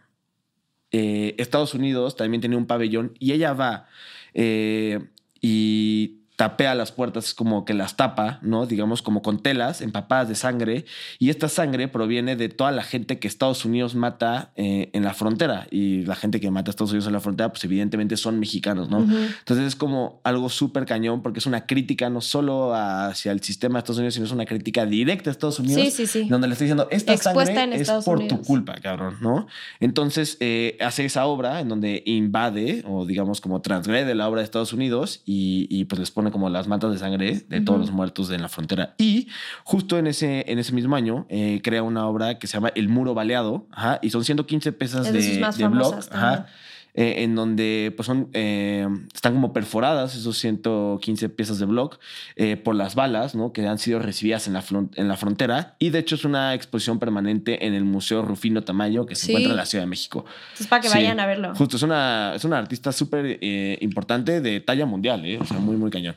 eh, 0.93 1.35
Estados 1.39 1.75
Unidos 1.75 2.17
también 2.17 2.41
tenía 2.41 2.59
un 2.59 2.67
pabellón 2.67 3.15
y 3.19 3.33
ella 3.33 3.53
va 3.53 3.89
eh, 4.35 5.01
y 5.41 6.20
tapea 6.41 6.75
las 6.75 6.91
puertas, 6.91 7.35
como 7.35 7.67
que 7.67 7.75
las 7.75 7.97
tapa, 7.97 8.39
¿no? 8.41 8.65
Digamos, 8.65 9.03
como 9.03 9.21
con 9.21 9.43
telas 9.43 9.83
empapadas 9.83 10.27
de 10.27 10.35
sangre. 10.35 10.87
Y 11.19 11.29
esta 11.29 11.51
sangre 11.51 11.87
proviene 11.87 12.35
de 12.35 12.49
toda 12.49 12.71
la 12.71 12.83
gente 12.83 13.19
que 13.19 13.29
Estados 13.29 13.67
Unidos 13.67 13.95
mata 13.95 14.51
eh, 14.57 14.89
en 14.95 15.05
la 15.05 15.13
frontera. 15.13 15.67
Y 15.71 16.07
la 16.07 16.17
gente 16.17 16.41
que 16.41 16.51
mata 16.51 16.71
a 16.71 16.73
Estados 16.73 16.93
Unidos 16.93 17.09
en 17.09 17.13
la 17.13 17.21
frontera, 17.21 17.51
pues 17.51 17.63
evidentemente 17.65 18.17
son 18.17 18.41
mexicanos, 18.41 18.89
¿no? 18.89 19.01
Entonces 19.01 19.67
es 19.67 19.77
como 19.77 20.23
algo 20.25 20.49
súper 20.49 20.87
cañón 20.87 21.21
porque 21.21 21.41
es 21.41 21.47
una 21.47 21.67
crítica 21.67 22.09
no 22.09 22.23
solo 22.23 22.75
hacia 22.75 23.33
el 23.33 23.43
sistema 23.43 23.75
de 23.75 23.79
Estados 23.81 23.99
Unidos, 23.99 24.15
sino 24.15 24.25
es 24.25 24.33
una 24.33 24.47
crítica 24.47 24.87
directa 24.87 25.29
a 25.29 25.33
Estados 25.33 25.59
Unidos. 25.59 25.83
Sí, 25.83 25.91
sí, 25.91 26.07
sí. 26.07 26.27
Donde 26.27 26.49
le 26.49 26.55
estoy 26.55 26.69
diciendo, 26.69 26.89
esta 26.91 27.13
Expuesta 27.13 27.55
sangre 27.55 27.65
en 27.65 27.73
es 27.75 27.81
Estados 27.83 28.07
por 28.07 28.27
tu 28.27 28.41
culpa, 28.41 28.77
cabrón, 28.77 29.19
¿no? 29.21 29.47
Entonces 29.79 30.39
eh, 30.41 30.79
hace 30.81 31.05
esa 31.05 31.27
obra 31.27 31.61
en 31.61 31.69
donde 31.69 32.03
invade 32.07 32.83
o 32.89 33.05
digamos 33.05 33.43
como 33.43 33.61
transgrede 33.61 34.15
la 34.15 34.27
obra 34.27 34.41
de 34.41 34.45
Estados 34.45 34.73
Unidos 34.73 35.21
y, 35.27 35.67
y, 35.69 35.85
pues 35.85 35.99
les 35.99 36.11
pone 36.11 36.30
como 36.31 36.49
las 36.49 36.69
mantas 36.69 36.93
de 36.93 36.99
sangre 36.99 37.45
de 37.49 37.61
todos 37.61 37.79
los 37.79 37.91
muertos 37.91 38.31
en 38.31 38.43
la 38.43 38.49
frontera. 38.49 38.95
Y 38.99 39.29
justo 39.65 39.99
en 39.99 40.07
ese, 40.07 40.45
en 40.51 40.59
ese 40.59 40.73
mismo 40.73 40.97
año 40.97 41.27
eh, 41.29 41.61
crea 41.63 41.83
una 41.83 42.07
obra 42.07 42.39
que 42.39 42.47
se 42.47 42.55
llama 42.55 42.73
El 42.75 42.89
Muro 42.89 43.15
Baleado, 43.15 43.67
ajá, 43.71 43.99
y 44.03 44.11
son 44.11 44.25
115 44.25 44.73
piezas 44.73 45.07
Es 45.07 45.13
de 45.13 45.21
de, 45.21 45.53
famosas 45.53 46.11
ajá. 46.13 46.47
Eh, 46.95 47.17
en 47.19 47.35
donde 47.35 47.93
pues 47.97 48.07
son, 48.07 48.29
eh, 48.33 48.87
están 49.15 49.35
como 49.35 49.53
perforadas 49.53 50.15
esos 50.17 50.37
115 50.39 51.29
piezas 51.29 51.59
de 51.59 51.67
block 51.67 51.99
eh, 52.37 52.57
por 52.57 52.75
las 52.75 52.95
balas, 52.95 53.35
¿no? 53.35 53.53
Que 53.53 53.67
han 53.67 53.79
sido 53.79 53.99
recibidas 54.01 54.47
en 54.47 54.55
la, 54.55 54.65
en 54.97 55.09
la 55.09 55.17
frontera. 55.17 55.77
Y 55.79 55.91
de 55.91 55.99
hecho 56.01 56.15
es 56.17 56.25
una 56.25 56.55
exposición 56.55 56.99
permanente 56.99 57.67
en 57.67 57.75
el 57.75 57.85
Museo 57.85 58.23
Rufino 58.23 58.63
Tamayo 58.63 59.07
que 59.07 59.15
se 59.15 59.27
Sí. 59.27 59.33
encuentra 59.33 59.53
en 59.53 59.57
la 59.59 59.67
Ciudad 59.67 59.85
de 59.85 59.89
México. 59.91 60.25
Entonces, 60.49 60.67
para 60.67 60.83
que 60.83 60.89
Sí. 60.89 60.95
vayan 60.95 61.21
a 61.21 61.27
verlo. 61.27 61.55
Justo, 61.55 61.77
es 61.77 61.83
una, 61.83 62.33
es 62.35 62.45
una 62.45 62.59
artista 62.59 62.91
súper 62.93 63.39
eh, 63.41 63.79
importante 63.81 64.41
de 64.41 64.61
talla 64.61 64.87
mundial. 64.87 65.25
O 65.41 65.45
sea, 65.45 65.59
muy, 65.59 65.77
muy 65.77 65.91
cañón. 65.91 66.17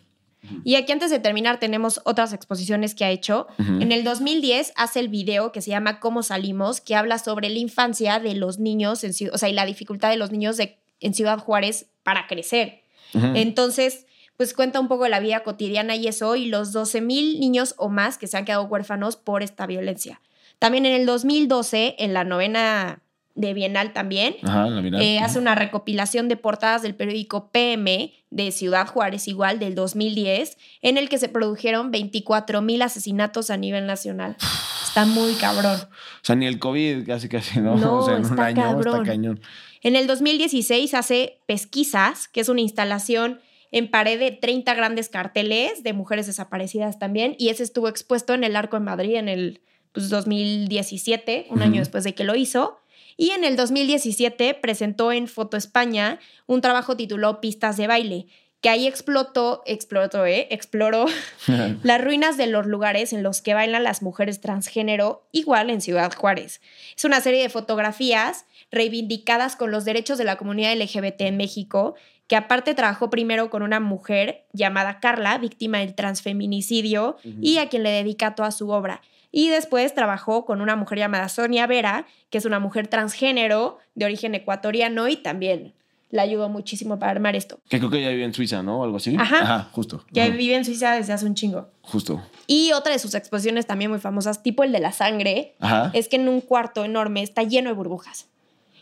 Y 0.63 0.75
aquí 0.75 0.91
antes 0.91 1.09
de 1.11 1.19
terminar 1.19 1.59
tenemos 1.59 2.01
otras 2.05 2.33
exposiciones 2.33 2.95
que 2.95 3.05
ha 3.05 3.09
hecho. 3.09 3.47
En 3.57 3.91
el 3.91 4.03
2010 4.03 4.73
hace 4.75 4.99
el 4.99 5.07
video 5.07 5.51
que 5.51 5.61
se 5.61 5.69
llama 5.69 5.99
Cómo 5.99 6.23
salimos, 6.23 6.81
que 6.81 6.95
habla 6.95 7.17
sobre 7.17 7.49
la 7.49 7.59
infancia 7.59 8.19
de 8.19 8.35
los 8.35 8.59
niños, 8.59 9.03
en, 9.03 9.11
o 9.31 9.37
sea, 9.37 9.49
y 9.49 9.53
la 9.53 9.65
dificultad 9.65 10.09
de 10.09 10.17
los 10.17 10.31
niños 10.31 10.57
de, 10.57 10.79
en 10.99 11.13
Ciudad 11.13 11.39
Juárez 11.39 11.87
para 12.03 12.27
crecer. 12.27 12.81
Entonces, 13.13 14.07
pues 14.37 14.55
cuenta 14.55 14.79
un 14.79 14.87
poco 14.87 15.03
de 15.03 15.11
la 15.11 15.19
vida 15.19 15.43
cotidiana 15.43 15.95
y 15.95 16.07
eso, 16.07 16.35
y 16.35 16.47
los 16.47 16.71
12 16.71 17.01
mil 17.01 17.39
niños 17.39 17.75
o 17.77 17.89
más 17.89 18.17
que 18.17 18.25
se 18.25 18.37
han 18.37 18.45
quedado 18.45 18.63
huérfanos 18.63 19.15
por 19.15 19.43
esta 19.43 19.67
violencia. 19.67 20.19
También 20.57 20.87
en 20.87 20.93
el 20.93 21.05
2012, 21.05 21.95
en 21.99 22.13
la 22.13 22.23
novena 22.23 23.02
de 23.35 23.53
Bienal 23.53 23.93
también, 23.93 24.35
Ajá, 24.43 24.67
la 24.67 24.81
mirada. 24.81 25.03
eh, 25.03 25.19
hace 25.19 25.39
una 25.39 25.55
recopilación 25.55 26.27
de 26.27 26.37
portadas 26.37 26.83
del 26.83 26.93
periódico 26.93 27.49
PM 27.49 28.13
de 28.29 28.51
Ciudad 28.51 28.87
Juárez, 28.87 29.27
igual 29.27 29.59
del 29.59 29.73
2010, 29.75 30.57
en 30.81 30.97
el 30.97 31.09
que 31.09 31.17
se 31.17 31.29
produjeron 31.29 31.89
24 31.91 32.61
mil 32.61 32.81
asesinatos 32.81 33.49
a 33.49 33.57
nivel 33.57 33.87
nacional. 33.87 34.35
Está 34.83 35.05
muy 35.05 35.33
cabrón. 35.33 35.79
O 35.81 35.89
sea, 36.21 36.35
ni 36.35 36.45
el 36.45 36.59
COVID 36.59 37.07
casi, 37.07 37.27
casi, 37.27 37.59
¿no? 37.59 37.75
No, 37.75 37.97
o 37.99 38.05
sea, 38.05 38.17
en 38.17 38.25
un 38.25 38.39
año 38.39 38.61
cabrón. 38.61 39.01
está 39.01 39.11
cañón. 39.11 39.41
En 39.81 39.95
el 39.95 40.05
2016 40.07 40.93
hace 40.93 41.39
Pesquisas, 41.47 42.27
que 42.27 42.41
es 42.41 42.49
una 42.49 42.61
instalación 42.61 43.39
en 43.71 43.89
pared 43.89 44.19
de 44.19 44.31
30 44.31 44.71
grandes 44.75 45.09
carteles 45.09 45.81
de 45.81 45.93
mujeres 45.93 46.27
desaparecidas 46.27 46.99
también, 46.99 47.35
y 47.39 47.49
ese 47.49 47.63
estuvo 47.63 47.87
expuesto 47.87 48.35
en 48.35 48.43
el 48.43 48.55
Arco 48.55 48.77
en 48.77 48.83
Madrid 48.83 49.15
en 49.15 49.27
el 49.27 49.61
pues, 49.91 50.09
2017, 50.09 51.47
un 51.49 51.63
año 51.63 51.79
después 51.79 52.03
de 52.03 52.13
que 52.13 52.23
lo 52.23 52.35
hizo. 52.35 52.79
Y 53.17 53.31
en 53.31 53.43
el 53.43 53.55
2017 53.55 54.53
presentó 54.55 55.11
en 55.11 55.27
Foto 55.27 55.57
España 55.57 56.19
un 56.45 56.61
trabajo 56.61 56.97
titulado 56.97 57.41
Pistas 57.41 57.77
de 57.77 57.87
baile, 57.87 58.27
que 58.63 58.69
ahí 58.69 58.87
explotó, 58.87 59.61
explotó, 59.65 60.25
¿eh? 60.25 60.47
exploró 60.49 61.05
las 61.83 62.01
ruinas 62.01 62.37
de 62.37 62.47
los 62.47 62.65
lugares 62.65 63.11
en 63.11 63.21
los 63.21 63.41
que 63.41 63.53
bailan 63.53 63.83
las 63.83 64.01
mujeres 64.01 64.39
transgénero, 64.39 65.27
igual 65.33 65.69
en 65.69 65.81
Ciudad 65.81 66.13
Juárez. 66.15 66.61
Es 66.95 67.03
una 67.03 67.19
serie 67.19 67.41
de 67.41 67.49
fotografías 67.49 68.45
reivindicadas 68.71 69.57
con 69.57 69.69
los 69.69 69.83
derechos 69.83 70.17
de 70.17 70.23
la 70.23 70.37
comunidad 70.37 70.75
LGBT 70.77 71.21
en 71.21 71.35
México, 71.35 71.95
que 72.27 72.37
aparte 72.37 72.73
trabajó 72.73 73.09
primero 73.09 73.49
con 73.49 73.63
una 73.63 73.81
mujer 73.81 74.45
llamada 74.53 75.01
Carla, 75.01 75.37
víctima 75.37 75.79
del 75.79 75.93
transfeminicidio, 75.93 77.17
y 77.41 77.57
a 77.57 77.67
quien 77.67 77.83
le 77.83 77.89
dedica 77.89 78.33
toda 78.33 78.51
su 78.51 78.69
obra. 78.69 79.01
Y 79.35 79.49
después 79.49 79.95
trabajó 79.95 80.45
con 80.45 80.61
una 80.61 80.75
mujer 80.75 80.99
llamada 80.99 81.27
Sonia 81.27 81.65
Vera, 81.65 82.05
que 82.29 82.37
es 82.37 82.45
una 82.45 82.59
mujer 82.59 82.87
transgénero 82.87 83.79
de 83.95 84.05
origen 84.05 84.35
ecuatoriano 84.35 85.07
y 85.07 85.17
también 85.17 85.73
le 86.11 86.21
ayudó 86.21 86.47
muchísimo 86.49 86.99
para 86.99 87.13
armar 87.13 87.35
esto. 87.35 87.57
Que 87.67 87.79
creo 87.79 87.89
que 87.89 87.97
ella 87.97 88.09
vive 88.11 88.25
en 88.25 88.33
Suiza, 88.35 88.61
¿no? 88.61 88.81
O 88.81 88.83
algo 88.83 88.97
así. 88.97 89.15
Ajá. 89.19 89.69
justo. 89.71 90.05
Que 90.13 90.21
Ajá, 90.21 90.29
vive 90.35 90.55
en 90.55 90.63
Suiza 90.63 90.93
desde 90.93 91.13
hace 91.13 91.25
un 91.25 91.33
chingo. 91.33 91.67
Justo. 91.81 92.21
Y 92.45 92.73
otra 92.73 92.93
de 92.93 92.99
sus 92.99 93.15
exposiciones 93.15 93.65
también 93.65 93.89
muy 93.89 93.99
famosas, 93.99 94.43
tipo 94.43 94.63
el 94.63 94.71
de 94.71 94.79
la 94.79 94.91
sangre, 94.91 95.55
Ajá. 95.59 95.89
es 95.95 96.07
que 96.09 96.17
en 96.17 96.29
un 96.29 96.39
cuarto 96.39 96.85
enorme 96.85 97.23
está 97.23 97.41
lleno 97.41 97.71
de 97.71 97.75
burbujas. 97.75 98.27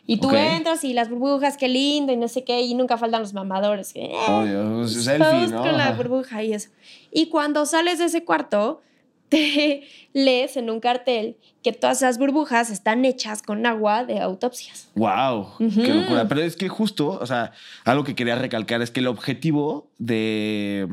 Y 0.06 0.18
tú 0.18 0.28
Ok. 0.28 0.34
entras 0.34 0.84
y 0.84 0.94
las 0.94 1.10
burbujas, 1.10 1.56
qué 1.56 1.70
lindo 1.70 2.12
y 2.12 2.18
no 2.18 2.28
sé 2.28 2.44
qué, 2.44 2.60
y 2.60 2.74
nunca 2.74 2.98
faltan 2.98 3.22
los 3.22 3.34
mamadores. 3.34 3.94
que, 3.94 4.08
eh, 4.08 4.12
con 4.18 5.78
la 5.78 5.86
Ajá. 5.88 5.94
burbuja 5.94 6.44
y 6.44 6.52
eso. 6.54 6.70
Y 7.12 7.28
cuando 7.28 7.66
sales 7.66 8.00
de 8.00 8.06
ese 8.06 8.26
cuarto, 8.26 8.82
te 9.32 9.88
lees 10.14 10.58
en 10.58 10.70
un 10.70 10.80
cartel 10.80 11.38
que 11.64 11.72
todas 11.72 11.98
esas 11.98 12.20
burbujas 12.20 12.70
están 12.70 13.06
hechas 13.06 13.42
con 13.42 13.66
agua 13.66 14.04
de 14.04 14.20
autopsias. 14.20 14.90
Wow, 14.96 15.54
qué 15.58 15.94
locura. 15.94 16.28
Pero 16.28 16.42
es 16.42 16.56
que 16.56 16.68
justo, 16.70 17.18
o 17.20 17.26
sea, 17.26 17.54
algo 17.86 18.04
que 18.04 18.14
quería 18.14 18.36
recalcar 18.36 18.82
es 18.82 18.92
que 18.92 19.00
el 19.00 19.08
objetivo 19.08 19.90
de, 19.98 20.88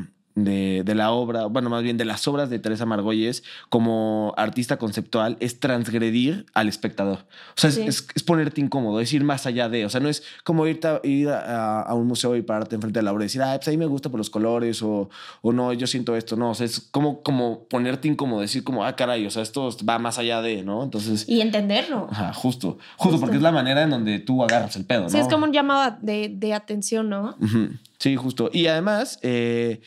de, 0.44 0.82
de 0.84 0.94
la 0.94 1.10
obra, 1.12 1.46
bueno, 1.46 1.70
más 1.70 1.82
bien 1.82 1.96
de 1.96 2.04
las 2.04 2.26
obras 2.28 2.50
de 2.50 2.58
Teresa 2.58 2.86
Margolles 2.86 3.42
como 3.68 4.34
artista 4.36 4.76
conceptual 4.78 5.36
es 5.40 5.60
transgredir 5.60 6.46
al 6.54 6.68
espectador. 6.68 7.18
O 7.18 7.60
sea, 7.60 7.70
es- 7.70 7.76
Sí. 7.76 7.82
es, 7.86 8.06
es 8.14 8.22
ponerte 8.22 8.60
incómodo, 8.60 9.00
es 9.00 9.12
ir 9.12 9.22
más 9.24 9.46
allá 9.46 9.68
de, 9.68 9.84
o 9.86 9.90
sea, 9.90 10.00
no 10.00 10.08
es 10.08 10.22
como 10.44 10.66
irte 10.66 10.88
a, 10.88 11.00
ir 11.04 11.28
a, 11.28 11.82
a 11.82 11.94
un 11.94 12.06
museo 12.06 12.34
y 12.36 12.42
pararte 12.42 12.74
enfrente 12.74 12.98
de 12.98 13.02
la 13.04 13.12
obra 13.12 13.24
y 13.24 13.26
decir, 13.26 13.42
ah, 13.42 13.54
pues 13.56 13.68
ahí 13.68 13.76
me 13.76 13.86
gusta 13.86 14.08
por 14.10 14.18
los 14.18 14.30
colores 14.30 14.82
o, 14.82 15.08
o 15.42 15.52
no, 15.52 15.72
yo 15.72 15.86
siento 15.86 16.16
esto, 16.16 16.36
no, 16.36 16.50
o 16.50 16.54
sea, 16.54 16.66
es 16.66 16.80
como, 16.90 17.22
como 17.22 17.64
ponerte 17.64 18.08
incómodo, 18.08 18.40
decir 18.40 18.64
como, 18.64 18.84
ah, 18.84 18.96
caray, 18.96 19.26
o 19.26 19.30
sea, 19.30 19.42
esto 19.42 19.70
va 19.88 19.98
más 19.98 20.18
allá 20.18 20.42
de, 20.42 20.62
¿no? 20.62 20.82
Entonces... 20.82 21.28
Y 21.28 21.40
entenderlo. 21.40 22.08
Ajá, 22.10 22.32
justo, 22.32 22.78
justo, 22.96 23.10
Justo. 23.10 23.20
porque 23.20 23.36
es 23.36 23.42
la 23.42 23.52
manera 23.52 23.82
en 23.82 23.90
donde 23.90 24.18
tú 24.18 24.42
agarras 24.42 24.74
el 24.76 24.84
pedo, 24.84 25.02
¿no? 25.02 25.08
Sí, 25.10 25.18
es 25.18 25.28
como 25.28 25.44
un 25.44 25.52
llamado 25.52 25.96
de, 26.00 26.28
de 26.34 26.54
atención, 26.54 27.08
¿no? 27.08 27.36
Sí, 27.98 28.16
justo. 28.16 28.50
Y 28.52 28.66
además, 28.66 29.18
eh, 29.22 29.80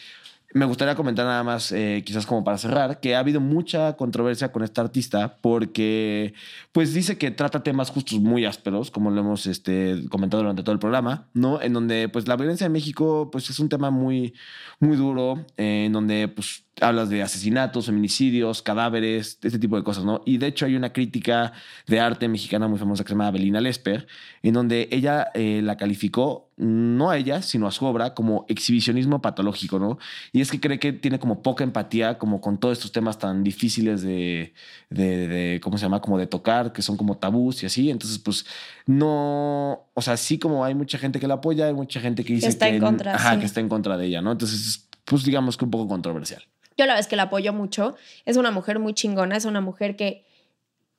me 0.53 0.65
gustaría 0.65 0.95
comentar 0.95 1.25
nada 1.25 1.43
más, 1.43 1.71
eh, 1.71 2.03
quizás 2.05 2.25
como 2.25 2.43
para 2.43 2.57
cerrar, 2.57 2.99
que 2.99 3.15
ha 3.15 3.19
habido 3.19 3.39
mucha 3.39 3.95
controversia 3.95 4.51
con 4.51 4.63
esta 4.63 4.81
artista 4.81 5.37
porque, 5.41 6.33
pues, 6.71 6.93
dice 6.93 7.17
que 7.17 7.31
trata 7.31 7.63
temas 7.63 7.89
justos 7.89 8.19
muy 8.19 8.45
ásperos, 8.45 8.91
como 8.91 9.11
lo 9.11 9.21
hemos 9.21 9.45
este, 9.45 10.07
comentado 10.09 10.43
durante 10.43 10.63
todo 10.63 10.73
el 10.73 10.79
programa, 10.79 11.27
¿no? 11.33 11.61
En 11.61 11.73
donde, 11.73 12.09
pues, 12.09 12.27
la 12.27 12.35
violencia 12.35 12.65
en 12.65 12.73
México, 12.73 13.29
pues, 13.31 13.49
es 13.49 13.59
un 13.59 13.69
tema 13.69 13.91
muy, 13.91 14.33
muy 14.79 14.97
duro, 14.97 15.45
eh, 15.57 15.85
en 15.85 15.93
donde, 15.93 16.27
pues, 16.27 16.65
hablas 16.81 17.09
de 17.09 17.21
asesinatos, 17.21 17.85
feminicidios, 17.85 18.61
cadáveres, 18.61 19.37
este 19.41 19.59
tipo 19.59 19.77
de 19.77 19.83
cosas, 19.83 20.03
¿no? 20.03 20.21
Y 20.25 20.37
de 20.37 20.47
hecho 20.47 20.65
hay 20.65 20.75
una 20.75 20.91
crítica 20.93 21.53
de 21.87 21.99
arte 21.99 22.27
mexicana 22.27 22.67
muy 22.67 22.79
famosa 22.79 23.03
que 23.03 23.09
se 23.09 23.13
llama 23.13 23.31
Belina 23.31 23.61
Lesper, 23.61 24.07
en 24.41 24.53
donde 24.53 24.89
ella 24.91 25.29
eh, 25.33 25.61
la 25.63 25.77
calificó, 25.77 26.50
no 26.61 27.09
a 27.09 27.17
ella, 27.17 27.41
sino 27.41 27.65
a 27.65 27.71
su 27.71 27.85
obra, 27.85 28.13
como 28.13 28.45
exhibicionismo 28.47 29.19
patológico, 29.19 29.79
¿no? 29.79 29.97
Y 30.31 30.41
es 30.41 30.51
que 30.51 30.59
cree 30.59 30.77
que 30.77 30.93
tiene 30.93 31.17
como 31.17 31.41
poca 31.41 31.63
empatía 31.63 32.19
como 32.19 32.39
con 32.39 32.59
todos 32.59 32.77
estos 32.77 32.91
temas 32.91 33.17
tan 33.17 33.43
difíciles 33.43 34.03
de, 34.03 34.53
de, 34.91 35.27
de, 35.27 35.59
¿cómo 35.59 35.79
se 35.79 35.85
llama? 35.85 36.01
Como 36.01 36.19
de 36.19 36.27
tocar, 36.27 36.71
que 36.71 36.83
son 36.83 36.97
como 36.97 37.17
tabús 37.17 37.63
y 37.63 37.65
así. 37.65 37.89
Entonces, 37.89 38.19
pues, 38.19 38.45
no, 38.85 39.87
o 39.95 40.01
sea, 40.01 40.17
sí 40.17 40.37
como 40.37 40.63
hay 40.63 40.75
mucha 40.75 40.99
gente 40.99 41.19
que 41.19 41.27
la 41.27 41.35
apoya, 41.35 41.65
hay 41.65 41.73
mucha 41.73 41.99
gente 41.99 42.23
que 42.23 42.33
dice 42.33 42.47
está 42.47 42.67
en 42.67 42.75
que, 42.75 42.79
contra, 42.79 43.15
ajá, 43.15 43.33
sí. 43.33 43.39
que 43.39 43.45
está 43.47 43.59
en 43.59 43.67
contra 43.67 43.97
de 43.97 44.05
ella, 44.05 44.21
¿no? 44.21 44.31
Entonces, 44.31 44.87
pues 45.03 45.23
digamos 45.23 45.57
que 45.57 45.65
un 45.65 45.71
poco 45.71 45.87
controversial. 45.87 46.43
Yo 46.77 46.85
la 46.85 46.99
es 46.99 47.07
que 47.07 47.15
la 47.15 47.23
apoyo 47.23 47.53
mucho. 47.53 47.95
Es 48.25 48.37
una 48.37 48.51
mujer 48.51 48.77
muy 48.77 48.93
chingona, 48.93 49.35
es 49.35 49.45
una 49.45 49.61
mujer 49.61 49.95
que 49.95 50.25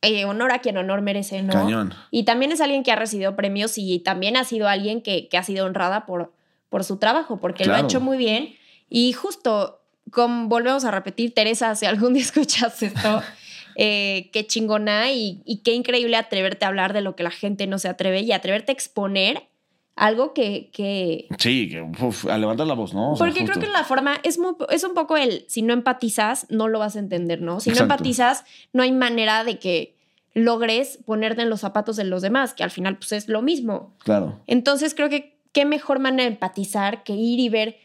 eh, 0.02 0.24
honor 0.24 0.52
a 0.52 0.58
quien 0.58 0.76
honor 0.76 1.00
merece, 1.00 1.42
¿no? 1.42 1.52
Cañón. 1.52 1.94
Y 2.10 2.24
también 2.24 2.52
es 2.52 2.60
alguien 2.60 2.82
que 2.82 2.92
ha 2.92 2.96
recibido 2.96 3.34
premios 3.36 3.78
y 3.78 4.00
también 4.00 4.36
ha 4.36 4.44
sido 4.44 4.68
alguien 4.68 5.00
que, 5.00 5.28
que 5.28 5.38
ha 5.38 5.42
sido 5.42 5.64
honrada 5.64 6.04
por, 6.06 6.32
por 6.68 6.84
su 6.84 6.98
trabajo, 6.98 7.38
porque 7.40 7.64
lo 7.64 7.72
ha 7.72 7.76
Claro. 7.76 7.88
hecho 7.88 8.00
muy 8.00 8.16
bien. 8.18 8.54
Y 8.90 9.12
justo, 9.12 9.80
como 10.10 10.48
volvemos 10.48 10.84
a 10.84 10.90
repetir, 10.90 11.32
Teresa, 11.34 11.74
si 11.76 11.86
algún 11.86 12.14
día 12.14 12.22
escuchas 12.24 12.82
esto, 12.82 13.22
eh, 13.76 14.28
qué 14.32 14.46
chingona 14.46 15.12
y, 15.12 15.40
y 15.46 15.58
qué 15.62 15.72
increíble 15.72 16.16
atreverte 16.16 16.64
a 16.64 16.68
hablar 16.68 16.92
de 16.92 17.00
lo 17.00 17.16
que 17.16 17.22
la 17.22 17.30
gente 17.30 17.66
no 17.66 17.78
se 17.78 17.88
atreve 17.88 18.20
y 18.20 18.32
atreverte 18.32 18.72
a 18.72 18.74
exponer 18.74 19.44
algo 19.96 20.32
que... 20.32 20.70
que... 20.72 21.28
Sí, 21.38 21.68
que 21.68 21.82
uf, 21.82 22.26
a 22.26 22.38
levantar 22.38 22.66
la 22.66 22.74
voz, 22.74 22.94
¿no? 22.94 23.12
O 23.12 23.16
sea, 23.16 23.26
Porque 23.26 23.44
creo 23.44 23.60
que 23.60 23.68
la 23.68 23.84
forma 23.84 24.16
es, 24.22 24.38
muy- 24.38 24.54
es 24.70 24.84
un 24.84 24.94
poco 24.94 25.16
el, 25.16 25.44
si 25.48 25.62
no 25.62 25.72
empatizas, 25.74 26.46
no 26.48 26.68
lo 26.68 26.78
vas 26.78 26.96
a 26.96 26.98
entender, 26.98 27.40
¿no? 27.42 27.60
Si 27.60 27.70
Exacto. 27.70 27.88
no 27.88 27.94
empatizas, 27.94 28.44
no 28.72 28.82
hay 28.82 28.92
manera 28.92 29.44
de 29.44 29.58
que 29.58 29.94
logres 30.34 30.98
ponerte 31.04 31.42
en 31.42 31.50
los 31.50 31.60
zapatos 31.60 31.96
de 31.96 32.04
los 32.04 32.22
demás, 32.22 32.54
que 32.54 32.64
al 32.64 32.70
final 32.70 32.96
pues 32.96 33.12
es 33.12 33.28
lo 33.28 33.42
mismo. 33.42 33.92
Claro. 33.98 34.40
Entonces 34.46 34.94
creo 34.94 35.10
que 35.10 35.36
qué 35.52 35.64
mejor 35.66 35.98
manera 35.98 36.22
de 36.24 36.30
empatizar 36.34 37.02
que 37.04 37.12
ir 37.14 37.38
y 37.38 37.48
ver 37.50 37.76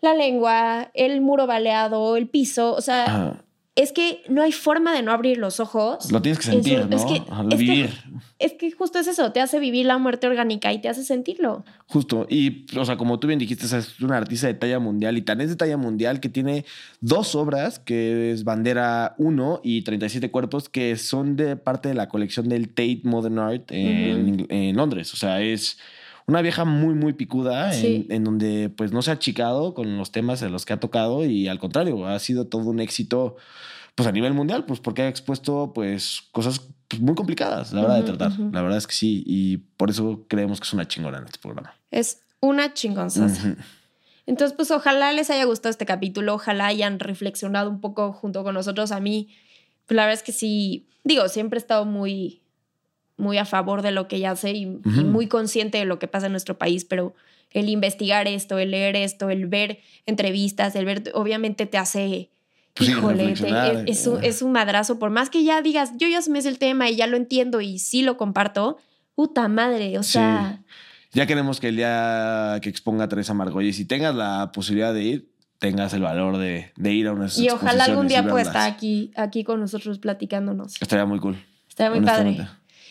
la 0.00 0.14
lengua, 0.14 0.90
el 0.94 1.20
muro 1.20 1.46
baleado, 1.46 2.16
el 2.16 2.28
piso, 2.28 2.74
o 2.74 2.80
sea, 2.80 3.04
Ajá. 3.04 3.44
Es 3.76 3.92
que 3.92 4.22
no 4.28 4.42
hay 4.42 4.52
forma 4.52 4.92
de 4.94 5.02
no 5.02 5.12
abrir 5.12 5.36
los 5.38 5.60
ojos. 5.60 6.10
Lo 6.10 6.20
tienes 6.22 6.38
que 6.38 6.46
su- 6.46 6.50
sentir, 6.52 6.86
¿no? 6.88 6.96
es 6.96 7.04
que- 7.04 7.22
Ajá, 7.30 7.42
es 7.42 7.48
que- 7.50 7.56
vivir. 7.56 7.90
Es 8.38 8.52
que 8.52 8.70
justo 8.70 8.98
es 8.98 9.06
eso, 9.06 9.32
te 9.32 9.40
hace 9.40 9.58
vivir 9.58 9.86
la 9.86 9.96
muerte 9.96 10.26
orgánica 10.26 10.70
y 10.72 10.80
te 10.80 10.88
hace 10.90 11.04
sentirlo. 11.04 11.64
Justo. 11.86 12.26
Y, 12.28 12.66
o 12.76 12.84
sea, 12.84 12.96
como 12.98 13.18
tú 13.18 13.26
bien 13.28 13.38
dijiste, 13.38 13.64
es 13.64 14.00
una 14.00 14.16
artista 14.18 14.46
de 14.46 14.52
talla 14.54 14.78
mundial 14.78 15.16
y 15.16 15.22
tan 15.22 15.40
es 15.40 15.48
de 15.48 15.56
talla 15.56 15.76
mundial 15.78 16.20
que 16.20 16.28
tiene 16.28 16.64
dos 17.00 17.34
obras, 17.34 17.78
que 17.78 18.32
es 18.32 18.44
Bandera 18.44 19.14
1 19.18 19.60
y 19.64 19.82
37 19.82 20.30
cuerpos, 20.30 20.68
que 20.68 20.96
son 20.96 21.36
de 21.36 21.56
parte 21.56 21.88
de 21.88 21.94
la 21.94 22.08
colección 22.08 22.48
del 22.50 22.68
Tate 22.68 23.00
Modern 23.04 23.38
Art 23.38 23.70
en, 23.72 24.46
en 24.50 24.76
Londres. 24.76 25.14
O 25.14 25.16
sea, 25.16 25.40
es 25.40 25.78
una 26.26 26.42
vieja 26.42 26.64
muy, 26.64 26.94
muy 26.94 27.12
picuda 27.12 27.72
Sí. 27.72 28.06
en, 28.08 28.16
en 28.16 28.24
donde 28.24 28.68
pues 28.68 28.92
no 28.92 29.02
se 29.02 29.10
ha 29.10 29.14
achicado 29.14 29.74
con 29.74 29.96
los 29.96 30.10
temas 30.10 30.42
en 30.42 30.52
los 30.52 30.64
que 30.64 30.72
ha 30.72 30.80
tocado 30.80 31.24
y 31.24 31.48
al 31.48 31.58
contrario, 31.58 32.06
ha 32.06 32.18
sido 32.18 32.46
todo 32.46 32.62
un 32.68 32.80
éxito 32.80 33.36
pues 33.94 34.06
a 34.08 34.12
nivel 34.12 34.34
mundial, 34.34 34.64
pues 34.66 34.80
porque 34.80 35.02
ha 35.02 35.08
expuesto 35.08 35.72
pues 35.74 36.22
cosas 36.32 36.60
pues, 36.88 37.00
muy 37.00 37.14
complicadas, 37.14 37.72
la 37.72 37.80
verdad, 37.82 37.96
de 37.96 38.02
tratar. 38.02 38.38
La 38.52 38.60
verdad 38.60 38.76
es 38.78 38.86
que 38.86 38.92
sí, 38.94 39.22
y 39.26 39.56
por 39.56 39.88
eso 39.88 40.26
creemos 40.28 40.60
que 40.60 40.64
es 40.66 40.72
una 40.74 40.86
chingona 40.86 41.18
en 41.18 41.24
este 41.24 41.38
programa. 41.38 41.74
Es 41.90 42.20
una 42.40 42.74
chingonzaza. 42.74 43.48
Ujú. 43.48 43.56
Entonces, 44.26 44.54
pues 44.56 44.70
ojalá 44.70 45.12
les 45.12 45.30
haya 45.30 45.44
gustado 45.44 45.70
este 45.70 45.86
capítulo, 45.86 46.34
ojalá 46.34 46.66
hayan 46.66 46.98
reflexionado 46.98 47.70
un 47.70 47.80
poco 47.80 48.12
junto 48.12 48.42
con 48.44 48.54
nosotros. 48.54 48.92
A 48.92 49.00
mí, 49.00 49.28
pues 49.86 49.96
la 49.96 50.02
verdad 50.02 50.14
es 50.20 50.22
que 50.24 50.32
sí, 50.32 50.88
digo, 51.04 51.28
siempre 51.28 51.56
he 51.58 51.60
estado 51.60 51.84
muy, 51.86 52.42
muy 53.16 53.38
a 53.38 53.44
favor 53.44 53.82
de 53.82 53.92
lo 53.92 54.08
que 54.08 54.16
ella 54.16 54.32
hace 54.32 54.52
y, 54.52 54.66
muy 54.66 55.26
consciente 55.26 55.78
de 55.78 55.84
lo 55.84 55.98
que 55.98 56.08
pasa 56.08 56.26
en 56.26 56.32
nuestro 56.32 56.58
país, 56.58 56.84
pero 56.84 57.14
el 57.50 57.68
investigar 57.68 58.28
esto, 58.28 58.58
el 58.58 58.70
leer 58.72 58.96
esto, 58.96 59.30
el 59.30 59.46
ver 59.46 59.78
entrevistas, 60.04 60.76
el 60.76 60.84
ver, 60.84 61.10
obviamente 61.14 61.66
te 61.66 61.78
hace... 61.78 62.30
Pues 62.74 62.90
Híjole, 62.90 63.32
te- 63.32 63.88
es, 63.88 64.00
es 64.00 64.06
un, 64.06 64.22
eh. 64.22 64.28
es 64.28 64.42
un 64.42 64.52
madrazo. 64.52 64.98
Por 64.98 65.08
más 65.08 65.30
que 65.30 65.42
ya 65.44 65.62
digas, 65.62 65.92
yo 65.96 66.08
ya 66.08 66.20
se 66.20 66.30
me 66.30 66.38
es 66.38 66.44
el 66.44 66.58
tema 66.58 66.90
y 66.90 66.96
ya 66.96 67.06
lo 67.06 67.16
entiendo 67.16 67.62
y 67.62 67.78
sí 67.78 68.02
lo 68.02 68.18
comparto, 68.18 68.76
puta 69.14 69.48
madre, 69.48 69.96
o 69.98 70.02
Sí. 70.02 70.12
sea, 70.12 70.62
Ya 71.12 71.26
queremos 71.26 71.58
que 71.58 71.68
el 71.68 71.76
día 71.76 72.58
que 72.60 72.68
exponga 72.68 73.04
a 73.04 73.08
Teresa 73.08 73.32
Margolles, 73.32 73.76
si 73.76 73.86
tengas 73.86 74.14
la 74.14 74.50
posibilidad 74.52 74.92
de 74.92 75.02
ir, 75.02 75.30
tengas 75.58 75.94
el 75.94 76.02
valor 76.02 76.36
de, 76.36 76.70
de 76.76 76.92
ir 76.92 77.06
a 77.06 77.12
unas 77.12 77.38
y 77.38 77.48
ojalá 77.48 77.84
algún 77.84 78.08
día 78.08 78.22
pueda 78.28 78.42
estar 78.42 78.70
aquí, 78.70 79.10
aquí 79.16 79.42
con 79.42 79.58
nosotros 79.58 79.98
platicándonos. 79.98 80.74
Estaría 80.82 81.06
muy 81.06 81.18
cool. 81.18 81.42
Estaría 81.70 81.98
muy 81.98 82.04
padre. 82.06 82.46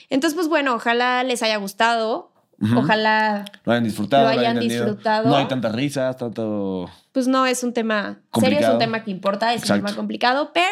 Entonces, 0.09 0.35
pues 0.35 0.47
bueno, 0.47 0.75
ojalá 0.75 1.23
les 1.23 1.41
haya 1.43 1.57
gustado. 1.57 2.31
Ojalá, 2.75 3.43
Lo 3.65 3.73
hayan 3.73 3.83
disfrutado. 3.83 4.23
lo 4.23 4.29
hayan 4.29 4.57
disfrutado. 4.59 5.27
No 5.27 5.35
hay 5.35 5.45
tantas 5.47 5.75
risas, 5.75 6.15
tanto. 6.17 6.89
pues 7.11 7.27
no 7.27 7.45
es 7.45 7.63
un 7.63 7.73
tema 7.73 8.19
serio, 8.39 8.59
es 8.59 8.69
un 8.69 8.79
tema 8.79 9.03
que 9.03 9.11
importa, 9.11 9.53
es 9.53 9.61
Exacto. 9.61 9.81
un 9.81 9.85
tema 9.87 9.95
complicado, 9.97 10.51
pero 10.53 10.71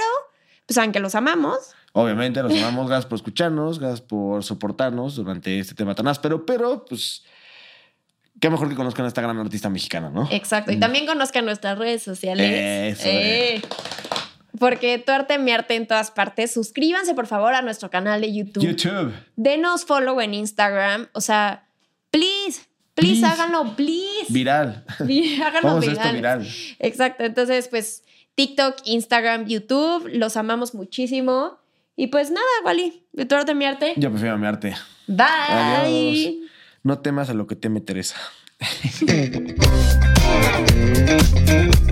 pues 0.65 0.75
saben 0.75 0.93
que 0.93 1.01
los 1.01 1.13
amamos. 1.15 1.57
Obviamente, 1.91 2.41
los 2.41 2.53
amamos. 2.53 2.87
Gracias 2.87 3.05
por 3.07 3.17
escucharnos, 3.17 3.79
gracias 3.79 3.99
por 4.01 4.43
soportarnos 4.45 5.15
durante 5.17 5.59
este 5.59 5.75
tema 5.75 5.93
tan 5.93 6.07
áspero, 6.07 6.45
pero 6.45 6.85
pues. 6.85 7.23
Qué 8.39 8.49
mejor 8.49 8.67
que 8.67 8.75
conozcan 8.75 9.05
a 9.05 9.07
esta 9.07 9.21
gran 9.21 9.37
artista 9.37 9.69
mexicana, 9.69 10.09
¿no? 10.09 10.27
Exacto. 10.31 10.71
Y 10.71 10.77
Mm. 10.77 10.79
también 10.79 11.05
conozcan 11.05 11.45
nuestras 11.45 11.77
redes 11.77 12.01
sociales. 12.01 12.97
Eso, 12.99 13.07
Eh, 13.09 13.61
Porque 14.59 14.99
tu 14.99 15.11
arte, 15.11 15.39
mi 15.39 15.51
arte 15.51 15.75
en 15.75 15.87
todas 15.87 16.11
partes. 16.11 16.53
Suscríbanse, 16.53 17.13
por 17.15 17.25
favor, 17.27 17.53
a 17.55 17.61
nuestro 17.61 17.89
canal 17.89 18.21
de 18.21 18.33
YouTube. 18.33 18.63
YouTube. 18.63 19.13
Denos 19.35 19.85
follow 19.85 20.21
en 20.21 20.33
Instagram. 20.35 21.07
O 21.13 21.21
sea, 21.21 21.67
please, 22.11 22.61
please, 22.93 23.21
Please. 23.21 23.25
háganlo, 23.25 23.75
please. 23.75 24.27
Viral. 24.29 24.85
háganlo 24.99 25.69
Vamos 25.69 25.87
a 25.87 25.91
esto 25.91 26.13
viral. 26.13 26.39
viral. 26.41 26.47
Exacto, 26.79 27.23
entonces 27.23 27.67
pues 27.67 28.03
TikTok, 28.35 28.75
Instagram, 28.85 29.47
YouTube, 29.47 30.07
los 30.13 30.37
amamos 30.37 30.75
muchísimo. 30.75 31.57
Y 31.95 32.07
pues 32.07 32.31
nada, 32.31 32.45
Wally, 32.65 33.03
de 33.11 33.25
tu 33.25 33.35
arte, 33.35 33.53
mi 33.53 33.65
arte. 33.65 33.93
Yo 33.97 34.09
prefiero 34.11 34.37
mi 34.37 34.47
arte. 34.47 34.75
Bye. 35.07 35.25
Adiós. 35.49 36.33
No 36.83 36.99
temas 36.99 37.29
a 37.29 37.33
lo 37.33 37.47
que 37.47 37.55
teme 37.55 37.81
Teresa. 37.81 38.15